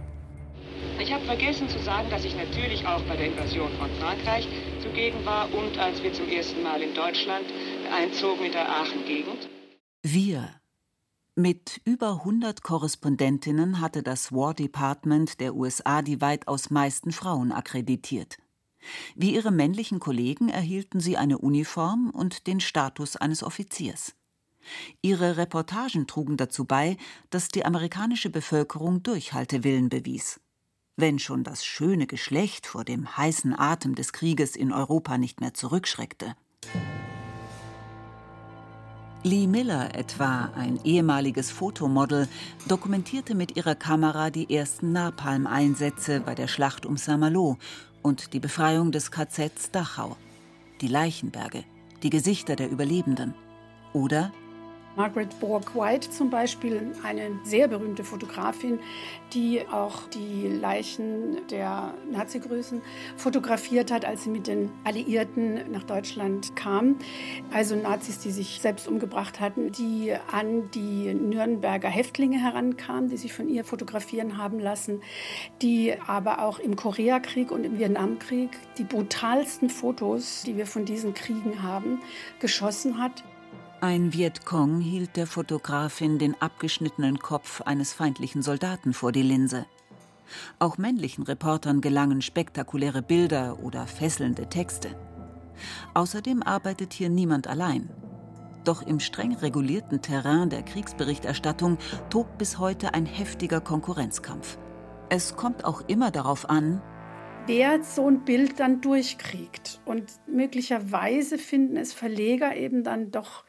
Ich 0.99 1.13
habe 1.13 1.23
vergessen 1.23 1.69
zu 1.69 1.79
sagen, 1.79 2.09
dass 2.09 2.25
ich 2.25 2.35
natürlich 2.35 2.85
auch 2.85 3.01
bei 3.03 3.15
der 3.15 3.27
Invasion 3.27 3.71
von 3.79 3.89
Frankreich 4.01 4.49
zugegen 4.83 5.23
war 5.23 5.47
und 5.53 5.79
als 5.79 6.03
wir 6.03 6.11
zum 6.11 6.27
ersten 6.27 6.61
Mal 6.61 6.81
in 6.81 6.93
Deutschland 6.93 7.45
einzogen 7.89 8.47
in 8.47 8.51
der 8.51 8.67
Aachen-Gegend. 8.67 9.47
Wir. 10.03 10.49
Mit 11.35 11.81
über 11.83 12.13
100 12.21 12.61
Korrespondentinnen 12.61 13.81
hatte 13.81 14.03
das 14.03 14.31
War 14.31 14.53
Department 14.53 15.39
der 15.39 15.55
USA 15.55 16.01
die 16.01 16.21
weitaus 16.21 16.69
meisten 16.69 17.11
Frauen 17.11 17.51
akkreditiert. 17.51 18.37
Wie 19.15 19.33
ihre 19.33 19.51
männlichen 19.51 19.99
Kollegen 19.99 20.49
erhielten 20.49 20.99
sie 20.99 21.17
eine 21.17 21.39
Uniform 21.39 22.09
und 22.11 22.47
den 22.47 22.59
Status 22.59 23.17
eines 23.17 23.43
Offiziers. 23.43 24.13
Ihre 25.01 25.37
Reportagen 25.37 26.07
trugen 26.07 26.37
dazu 26.37 26.65
bei, 26.65 26.97
dass 27.29 27.49
die 27.49 27.65
amerikanische 27.65 28.29
Bevölkerung 28.29 29.03
Durchhaltewillen 29.03 29.89
bewies. 29.89 30.39
Wenn 30.95 31.19
schon 31.19 31.43
das 31.43 31.65
schöne 31.65 32.07
Geschlecht 32.07 32.67
vor 32.67 32.83
dem 32.83 33.17
heißen 33.17 33.57
Atem 33.57 33.95
des 33.95 34.13
Krieges 34.13 34.55
in 34.55 34.71
Europa 34.71 35.17
nicht 35.17 35.41
mehr 35.41 35.53
zurückschreckte. 35.53 36.35
Lee 39.27 39.45
Miller 39.45 39.93
etwa, 39.93 40.53
ein 40.55 40.79
ehemaliges 40.85 41.51
Fotomodel, 41.51 42.29
dokumentierte 42.69 43.35
mit 43.35 43.57
ihrer 43.57 43.75
Kamera 43.75 44.29
die 44.29 44.55
ersten 44.55 44.93
Napalm-Einsätze 44.93 46.21
bei 46.21 46.33
der 46.33 46.47
Schlacht 46.47 46.85
um 46.85 46.95
Saint-Malo 46.95 47.57
und 48.01 48.31
die 48.31 48.39
Befreiung 48.39 48.93
des 48.93 49.11
KZs 49.11 49.71
Dachau, 49.73 50.15
die 50.79 50.87
Leichenberge, 50.87 51.65
die 52.03 52.09
Gesichter 52.09 52.55
der 52.55 52.71
Überlebenden. 52.71 53.33
Oder 53.91 54.31
Margaret 54.97 55.39
Borg 55.39 55.75
White 55.75 56.09
zum 56.09 56.31
Beispiel, 56.31 56.91
eine 57.03 57.39
sehr 57.43 57.67
berühmte 57.67 58.03
Fotografin, 58.03 58.79
die 59.31 59.61
auch 59.71 60.07
die 60.09 60.47
Leichen 60.47 61.37
der 61.51 61.93
Nazi-Größen 62.11 62.81
fotografiert 63.15 63.91
hat, 63.91 64.05
als 64.05 64.23
sie 64.23 64.31
mit 64.31 64.47
den 64.47 64.71
Alliierten 64.85 65.71
nach 65.71 65.83
Deutschland 65.83 66.55
kam. 66.55 66.95
Also 67.53 67.75
Nazis, 67.75 68.17
die 68.17 68.31
sich 68.31 68.59
selbst 68.59 68.87
umgebracht 68.87 69.39
hatten, 69.39 69.71
die 69.71 70.15
an 70.31 70.71
die 70.71 71.13
Nürnberger 71.13 71.89
Häftlinge 71.89 72.41
herankamen, 72.41 73.07
die 73.09 73.17
sich 73.17 73.33
von 73.33 73.47
ihr 73.49 73.65
fotografieren 73.65 74.39
haben 74.39 74.59
lassen, 74.59 75.01
die 75.61 75.93
aber 76.07 76.41
auch 76.43 76.57
im 76.57 76.75
Koreakrieg 76.75 77.51
und 77.51 77.65
im 77.65 77.77
Vietnamkrieg 77.77 78.49
die 78.79 78.83
brutalsten 78.83 79.69
Fotos, 79.69 80.41
die 80.43 80.57
wir 80.57 80.65
von 80.65 80.85
diesen 80.85 81.13
Kriegen 81.13 81.61
haben, 81.61 82.01
geschossen 82.39 82.97
hat. 82.97 83.23
Ein 83.79 84.11
Vietcong 84.11 84.79
hielt 84.79 85.17
der 85.17 85.27
Fotografin 85.27 86.17
den 86.17 86.41
abgeschnittenen 86.41 87.19
Kopf 87.19 87.61
eines 87.61 87.93
feindlichen 87.93 88.41
Soldaten 88.41 88.91
vor 88.91 89.11
die 89.11 89.21
Linse. 89.21 89.67
Auch 90.57 90.79
männlichen 90.79 91.23
Reportern 91.23 91.79
gelangen 91.79 92.23
spektakuläre 92.23 93.03
Bilder 93.03 93.59
oder 93.61 93.85
fesselnde 93.85 94.49
Texte. 94.49 94.89
Außerdem 95.93 96.41
arbeitet 96.41 96.91
hier 96.91 97.09
niemand 97.09 97.45
allein. 97.45 97.87
Doch 98.63 98.81
im 98.81 98.99
streng 98.99 99.35
regulierten 99.35 100.01
Terrain 100.01 100.49
der 100.49 100.63
Kriegsberichterstattung 100.63 101.77
tobt 102.09 102.39
bis 102.39 102.57
heute 102.57 102.95
ein 102.95 103.05
heftiger 103.05 103.61
Konkurrenzkampf. 103.61 104.57
Es 105.09 105.35
kommt 105.35 105.65
auch 105.65 105.81
immer 105.87 106.09
darauf 106.09 106.49
an, 106.49 106.81
wer 107.47 107.81
so 107.83 108.07
ein 108.07 108.25
Bild 108.25 108.59
dann 108.59 108.81
durchkriegt. 108.81 109.79
Und 109.85 110.11
möglicherweise 110.27 111.37
finden 111.37 111.77
es 111.77 111.93
Verleger 111.93 112.55
eben 112.55 112.83
dann 112.83 113.11
doch 113.11 113.43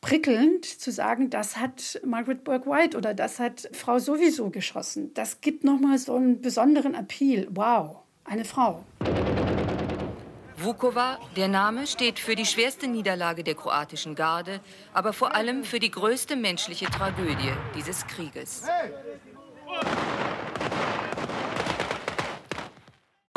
prickelnd 0.00 0.64
zu 0.64 0.90
sagen, 0.90 1.30
das 1.30 1.56
hat 1.56 2.00
Margaret 2.04 2.44
Burke 2.44 2.68
White 2.68 2.96
oder 2.96 3.14
das 3.14 3.38
hat 3.38 3.68
Frau 3.72 3.98
sowieso 3.98 4.50
geschossen. 4.50 5.12
Das 5.14 5.40
gibt 5.40 5.64
nochmal 5.64 5.98
so 5.98 6.16
einen 6.16 6.40
besonderen 6.40 6.94
Appeal. 6.94 7.46
Wow, 7.50 7.98
eine 8.24 8.44
Frau. 8.44 8.84
Vukovar, 10.56 11.18
der 11.36 11.48
Name 11.48 11.88
steht 11.88 12.20
für 12.20 12.36
die 12.36 12.46
schwerste 12.46 12.86
Niederlage 12.86 13.42
der 13.42 13.54
kroatischen 13.54 14.14
Garde, 14.14 14.60
aber 14.92 15.12
vor 15.12 15.34
allem 15.34 15.64
für 15.64 15.80
die 15.80 15.90
größte 15.90 16.36
menschliche 16.36 16.86
Tragödie 16.86 17.52
dieses 17.74 18.06
Krieges. 18.06 18.62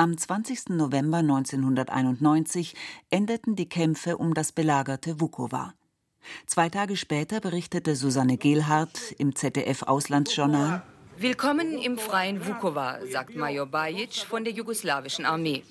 Am 0.06 0.16
20. 0.16 0.70
November 0.70 1.18
1991 1.18 2.76
endeten 3.10 3.56
die 3.56 3.68
Kämpfe 3.68 4.18
um 4.18 4.36
das 4.36 4.52
belagerte 4.52 5.20
Vukovar. 5.20 5.74
Zwei 6.46 6.70
Tage 6.70 6.96
später 6.96 7.40
berichtete 7.40 7.96
Susanne 7.96 8.38
Gehlhardt 8.38 9.16
im 9.18 9.34
ZDF-Auslandsjournal: 9.34 10.84
Willkommen 11.18 11.80
im 11.80 11.98
freien 11.98 12.46
Vukovar, 12.46 13.00
sagt 13.08 13.36
Major 13.36 13.66
Bajic 13.66 14.14
von 14.30 14.44
der 14.44 14.54
jugoslawischen 14.54 15.26
Armee. 15.26 15.64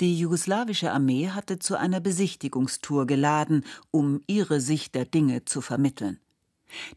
Die 0.00 0.18
jugoslawische 0.18 0.92
Armee 0.92 1.30
hatte 1.30 1.58
zu 1.58 1.78
einer 1.78 2.00
Besichtigungstour 2.00 3.06
geladen, 3.06 3.64
um 3.90 4.20
ihre 4.26 4.60
Sicht 4.60 4.94
der 4.94 5.06
Dinge 5.06 5.46
zu 5.46 5.62
vermitteln. 5.62 6.20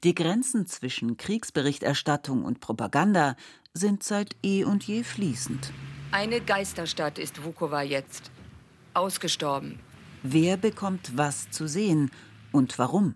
Die 0.03 0.13
Grenzen 0.13 0.67
zwischen 0.67 1.15
Kriegsberichterstattung 1.15 2.43
und 2.43 2.59
Propaganda 2.59 3.37
sind 3.73 4.03
seit 4.03 4.35
eh 4.43 4.65
und 4.65 4.83
je 4.83 5.03
fließend. 5.03 5.71
Eine 6.17 6.39
Geisterstadt 6.39 7.19
ist 7.19 7.43
Vukovar 7.43 7.84
jetzt. 7.84 8.32
Ausgestorben. 8.93 9.80
Wer 10.23 10.56
bekommt 10.56 11.17
was 11.17 11.51
zu 11.51 11.67
sehen 11.67 12.10
und 12.54 12.80
warum. 12.80 13.15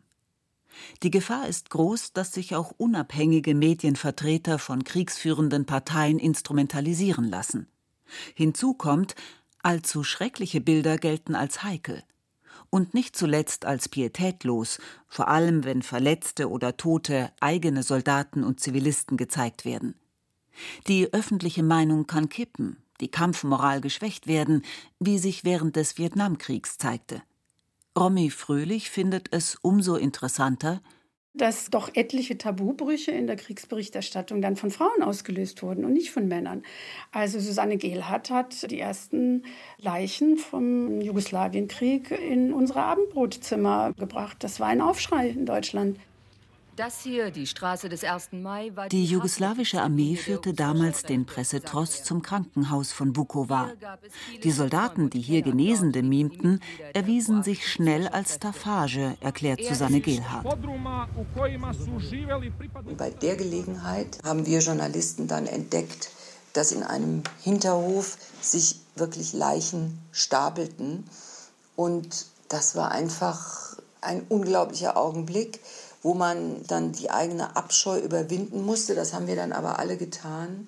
Die 1.02 1.10
Gefahr 1.10 1.48
ist 1.48 1.70
groß, 1.70 2.12
dass 2.12 2.34
sich 2.34 2.58
auch 2.58 2.74
unabhängige 2.76 3.56
Medienvertreter 3.56 4.60
von 4.60 4.84
kriegsführenden 4.84 5.66
Parteien 5.66 6.20
instrumentalisieren 6.20 7.24
lassen. 7.24 7.68
Hinzu 8.36 8.74
kommt, 8.74 9.16
allzu 9.64 10.04
schreckliche 10.04 10.60
Bilder 10.60 10.98
gelten 10.98 11.36
als 11.36 11.64
heikel 11.64 12.04
und 12.70 12.94
nicht 12.94 13.16
zuletzt 13.16 13.64
als 13.64 13.88
pietätlos, 13.88 14.78
vor 15.08 15.30
allem 15.30 15.64
wenn 15.64 15.84
verletzte 15.84 16.50
oder 16.50 16.76
tote 16.76 17.32
eigene 17.40 17.82
Soldaten 17.82 18.44
und 18.44 18.60
Zivilisten 18.60 19.16
gezeigt 19.16 19.64
werden. 19.64 19.96
Die 20.88 21.14
öffentliche 21.14 21.64
Meinung 21.64 22.06
kann 22.06 22.28
kippen, 22.28 22.76
die 23.02 23.10
Kampfmoral 23.10 23.82
geschwächt 23.82 24.28
werden, 24.28 24.64
wie 25.00 25.18
sich 25.18 25.44
während 25.44 25.76
des 25.76 25.98
Vietnamkriegs 25.98 26.78
zeigte. 26.78 27.22
Romy 27.98 28.30
Fröhlich 28.30 28.90
findet 28.90 29.34
es 29.34 29.58
umso 29.62 29.96
interessanter, 29.96 30.82
dass 31.34 31.70
doch 31.70 31.90
etliche 31.94 32.38
Tabubrüche 32.38 33.12
in 33.12 33.28
der 33.28 33.36
Kriegsberichterstattung 33.36 34.42
dann 34.42 34.56
von 34.56 34.72
Frauen 34.72 35.04
ausgelöst 35.04 35.62
wurden 35.62 35.86
und 35.86 35.94
nicht 35.94 36.12
von 36.12 36.28
Männern. 36.28 36.64
Also 37.12 37.40
Susanne 37.40 37.78
Gehlhardt 37.78 38.30
hat 38.30 38.70
die 38.70 38.80
ersten 38.80 39.44
Leichen 39.78 40.38
vom 40.38 41.02
Jugoslawienkrieg 41.02 42.12
in 42.12 42.52
unsere 42.52 42.84
Abendbrotzimmer 42.84 43.94
gebracht. 43.98 44.38
Das 44.40 44.60
war 44.60 44.68
ein 44.68 44.82
Aufschrei 44.82 45.30
in 45.30 45.46
Deutschland. 45.46 45.98
Das 46.80 47.02
hier, 47.02 47.30
die 47.30 47.46
Straße 47.46 47.90
des 47.90 48.06
1. 48.06 48.30
Mai, 48.32 48.72
war 48.74 48.88
die, 48.88 49.02
die 49.02 49.06
jugoslawische 49.12 49.82
Armee 49.82 50.16
führte 50.16 50.54
damals 50.54 51.04
den 51.04 51.26
Pressetross 51.26 52.06
zum 52.06 52.22
Krankenhaus 52.22 52.94
von 52.94 53.18
Vukovar. 53.18 53.74
Die 54.44 54.52
Soldaten, 54.52 55.10
die 55.10 55.20
hier 55.20 55.42
Genesende 55.42 56.04
mimten, 56.04 56.62
erwiesen 56.94 57.44
sich 57.44 57.70
schnell 57.70 58.08
als 58.08 58.36
Staffage, 58.36 59.18
erklärt 59.20 59.62
Susanne 59.62 60.00
Gehlhardt. 60.00 60.48
Bei 62.98 63.10
der 63.10 63.36
Gelegenheit 63.36 64.20
haben 64.24 64.46
wir 64.46 64.60
Journalisten 64.60 65.28
dann 65.28 65.48
entdeckt, 65.48 66.12
dass 66.54 66.72
in 66.72 66.84
einem 66.84 67.24
Hinterhof 67.42 68.18
sich 68.40 68.80
wirklich 68.96 69.34
Leichen 69.34 70.00
stapelten. 70.14 71.04
Und 71.76 72.28
das 72.48 72.78
war 72.78 72.92
einfach 72.92 73.76
ein 74.00 74.22
unglaublicher 74.30 74.96
Augenblick 74.96 75.60
wo 76.02 76.14
man 76.14 76.66
dann 76.68 76.92
die 76.94 77.10
eigene 77.10 77.56
Abscheu 77.56 78.00
überwinden 78.00 78.64
musste. 78.64 78.96
Das 78.96 79.14
haben 79.14 79.28
wir 79.28 79.36
dann 79.36 79.52
aber 79.52 79.80
alle 79.80 79.98
getan. 79.98 80.68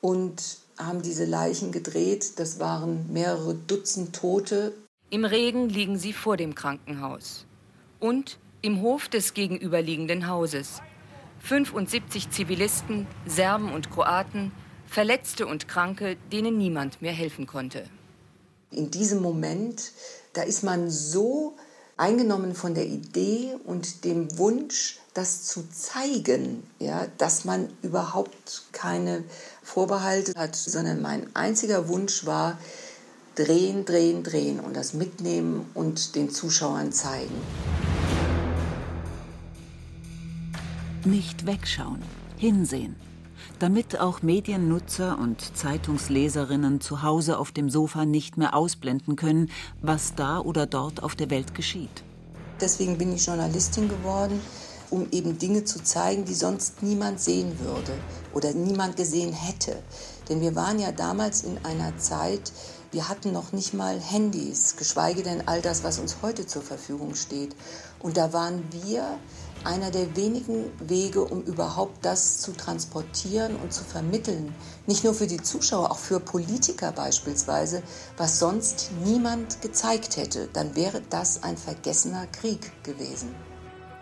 und 0.00 0.58
haben 0.78 1.02
diese 1.02 1.24
Leichen 1.24 1.72
gedreht. 1.72 2.38
Das 2.38 2.58
waren 2.58 3.10
mehrere 3.12 3.54
Dutzend 3.54 4.14
Tote. 4.14 4.74
Im 5.10 5.24
Regen 5.24 5.68
liegen 5.68 5.98
sie 5.98 6.12
vor 6.12 6.36
dem 6.36 6.54
Krankenhaus 6.54 7.46
und 8.00 8.38
im 8.62 8.80
Hof 8.82 9.08
des 9.08 9.34
gegenüberliegenden 9.34 10.26
Hauses. 10.26 10.80
75 11.40 12.30
Zivilisten, 12.30 13.06
Serben 13.26 13.72
und 13.72 13.90
Kroaten, 13.90 14.52
Verletzte 14.86 15.46
und 15.46 15.68
Kranke, 15.68 16.16
denen 16.32 16.58
niemand 16.58 17.02
mehr 17.02 17.12
helfen 17.12 17.46
konnte. 17.46 17.84
In 18.70 18.90
diesem 18.90 19.20
Moment, 19.20 19.92
da 20.32 20.42
ist 20.42 20.62
man 20.62 20.90
so 20.90 21.56
eingenommen 22.02 22.56
von 22.56 22.74
der 22.74 22.86
Idee 22.86 23.54
und 23.64 24.04
dem 24.04 24.36
Wunsch, 24.36 24.98
das 25.14 25.44
zu 25.44 25.68
zeigen, 25.70 26.64
ja, 26.80 27.06
dass 27.16 27.44
man 27.44 27.68
überhaupt 27.82 28.64
keine 28.72 29.22
Vorbehalte 29.62 30.32
hat, 30.36 30.56
sondern 30.56 31.00
mein 31.00 31.28
einziger 31.36 31.86
Wunsch 31.86 32.26
war, 32.26 32.58
drehen, 33.36 33.84
drehen, 33.84 34.24
drehen 34.24 34.58
und 34.58 34.74
das 34.74 34.94
mitnehmen 34.94 35.70
und 35.74 36.16
den 36.16 36.28
Zuschauern 36.28 36.90
zeigen. 36.90 37.40
Nicht 41.04 41.46
wegschauen, 41.46 42.02
hinsehen, 42.36 42.96
damit 43.58 44.00
auch 44.00 44.22
Mediennutzer 44.22 45.18
und 45.18 45.56
Zeitungsleserinnen 45.56 46.80
zu 46.80 47.02
Hause 47.02 47.38
auf 47.38 47.52
dem 47.52 47.70
Sofa 47.70 48.04
nicht 48.04 48.36
mehr 48.36 48.54
ausblenden 48.54 49.16
können, 49.16 49.50
was 49.80 50.14
da 50.14 50.40
oder 50.40 50.66
dort 50.66 51.02
auf 51.02 51.14
der 51.14 51.30
Welt 51.30 51.54
geschieht. 51.54 52.02
Deswegen 52.60 52.98
bin 52.98 53.12
ich 53.14 53.26
Journalistin 53.26 53.88
geworden, 53.88 54.40
um 54.90 55.08
eben 55.10 55.38
Dinge 55.38 55.64
zu 55.64 55.82
zeigen, 55.82 56.24
die 56.24 56.34
sonst 56.34 56.82
niemand 56.82 57.18
sehen 57.18 57.58
würde 57.58 57.92
oder 58.34 58.52
niemand 58.52 58.96
gesehen 58.96 59.32
hätte. 59.32 59.82
Denn 60.28 60.40
wir 60.40 60.54
waren 60.54 60.78
ja 60.78 60.92
damals 60.92 61.42
in 61.42 61.58
einer 61.64 61.96
Zeit, 61.98 62.52
wir 62.92 63.08
hatten 63.08 63.32
noch 63.32 63.52
nicht 63.52 63.72
mal 63.72 63.98
Handys, 63.98 64.76
geschweige 64.76 65.22
denn 65.22 65.48
all 65.48 65.62
das, 65.62 65.82
was 65.82 65.98
uns 65.98 66.18
heute 66.20 66.46
zur 66.46 66.62
Verfügung 66.62 67.14
steht. 67.14 67.56
Und 68.00 68.18
da 68.18 68.32
waren 68.34 68.62
wir 68.70 69.18
einer 69.64 69.90
der 69.90 70.16
wenigen 70.16 70.64
Wege, 70.80 71.24
um 71.24 71.42
überhaupt 71.42 72.04
das 72.04 72.40
zu 72.40 72.52
transportieren 72.52 73.56
und 73.56 73.72
zu 73.72 73.84
vermitteln. 73.84 74.54
Nicht 74.86 75.04
nur 75.04 75.14
für 75.14 75.26
die 75.26 75.42
Zuschauer, 75.42 75.90
auch 75.90 75.98
für 75.98 76.20
Politiker 76.20 76.92
beispielsweise, 76.92 77.82
was 78.16 78.38
sonst 78.38 78.90
niemand 79.04 79.60
gezeigt 79.62 80.16
hätte. 80.16 80.48
Dann 80.52 80.74
wäre 80.76 81.02
das 81.10 81.42
ein 81.42 81.56
vergessener 81.56 82.26
Krieg 82.26 82.72
gewesen. 82.82 83.34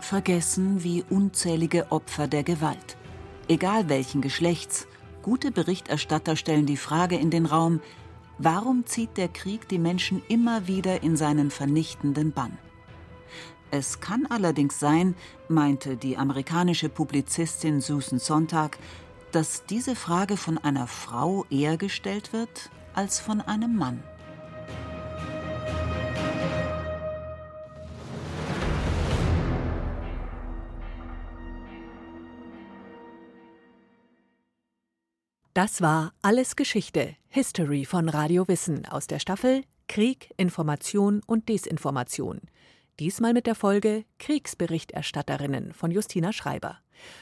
Vergessen 0.01 0.83
wie 0.83 1.05
unzählige 1.09 1.91
Opfer 1.93 2.27
der 2.27 2.43
Gewalt. 2.43 2.97
Egal 3.49 3.89
welchen 3.89 4.23
Geschlechts, 4.23 4.87
gute 5.23 5.51
Berichterstatter 5.51 6.37
stellen 6.37 6.67
die 6.67 6.77
Frage 6.77 7.17
in 7.17 7.31
den 7.31 7.47
Raum, 7.47 7.81
warum 8.39 8.87
zieht 8.87 9.17
der 9.17 9.29
Krieg 9.29 9.69
die 9.69 9.79
Menschen 9.79 10.23
immer 10.29 10.67
wieder 10.67 11.03
in 11.03 11.17
seinen 11.17 11.51
vernichtenden 11.51 12.33
Bann? 12.33 12.57
Es 13.73 14.01
kann 14.01 14.27
allerdings 14.27 14.81
sein, 14.81 15.15
meinte 15.49 15.97
die 15.97 16.17
amerikanische 16.17 16.89
Publizistin 16.89 17.81
Susan 17.81 18.19
Sontag, 18.19 18.79
dass 19.31 19.65
diese 19.67 19.95
Frage 19.95 20.37
von 20.37 20.59
einer 20.59 20.89
Frau 20.89 21.45
eher 21.51 21.77
gestellt 21.77 22.33
wird 22.33 22.71
als 22.95 23.21
von 23.21 23.41
einem 23.41 23.77
Mann. 23.77 24.03
Das 35.55 35.81
war 35.83 36.13
Alles 36.23 36.57
Geschichte, 36.57 37.17
History 37.29 37.85
von 37.85 38.09
Radio 38.09 38.49
Wissen 38.49 38.87
aus 38.87 39.07
der 39.07 39.19
Staffel 39.21 39.63
Krieg, 39.89 40.33
Information 40.37 41.21
und 41.27 41.49
Desinformation. 41.49 42.41
Diesmal 43.01 43.33
mit 43.33 43.47
der 43.47 43.55
Folge 43.55 44.05
Kriegsberichterstatterinnen 44.19 45.73
von 45.73 45.91
Justina 45.91 46.35
Schreiber. 46.35 46.81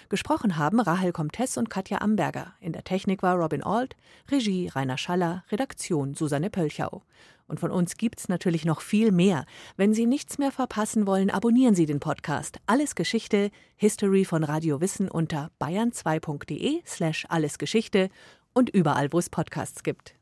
Gesprochen 0.08 0.56
haben 0.56 0.80
Rahel 0.80 1.12
Comtesse 1.12 1.60
und 1.60 1.70
Katja 1.70 2.00
Amberger. 2.00 2.52
In 2.58 2.72
der 2.72 2.82
Technik 2.82 3.22
war 3.22 3.36
Robin 3.36 3.62
Alt, 3.62 3.94
Regie 4.28 4.66
Rainer 4.66 4.98
Schaller, 4.98 5.44
Redaktion 5.52 6.14
Susanne 6.14 6.50
Pölchau. 6.50 7.04
Und 7.46 7.60
von 7.60 7.70
uns 7.70 7.96
gibt's 7.96 8.28
natürlich 8.28 8.64
noch 8.64 8.80
viel 8.80 9.12
mehr. 9.12 9.44
Wenn 9.76 9.94
Sie 9.94 10.06
nichts 10.06 10.36
mehr 10.36 10.50
verpassen 10.50 11.06
wollen, 11.06 11.30
abonnieren 11.30 11.76
Sie 11.76 11.86
den 11.86 12.00
Podcast 12.00 12.58
Alles 12.66 12.96
Geschichte, 12.96 13.52
History 13.76 14.24
von 14.24 14.42
Radio 14.42 14.80
Wissen 14.80 15.08
unter 15.08 15.52
bayern2.de 15.60 16.82
slash 16.86 17.24
allesgeschichte 17.28 18.10
und 18.52 18.68
überall, 18.68 19.12
wo 19.12 19.20
es 19.20 19.30
Podcasts 19.30 19.84
gibt. 19.84 20.16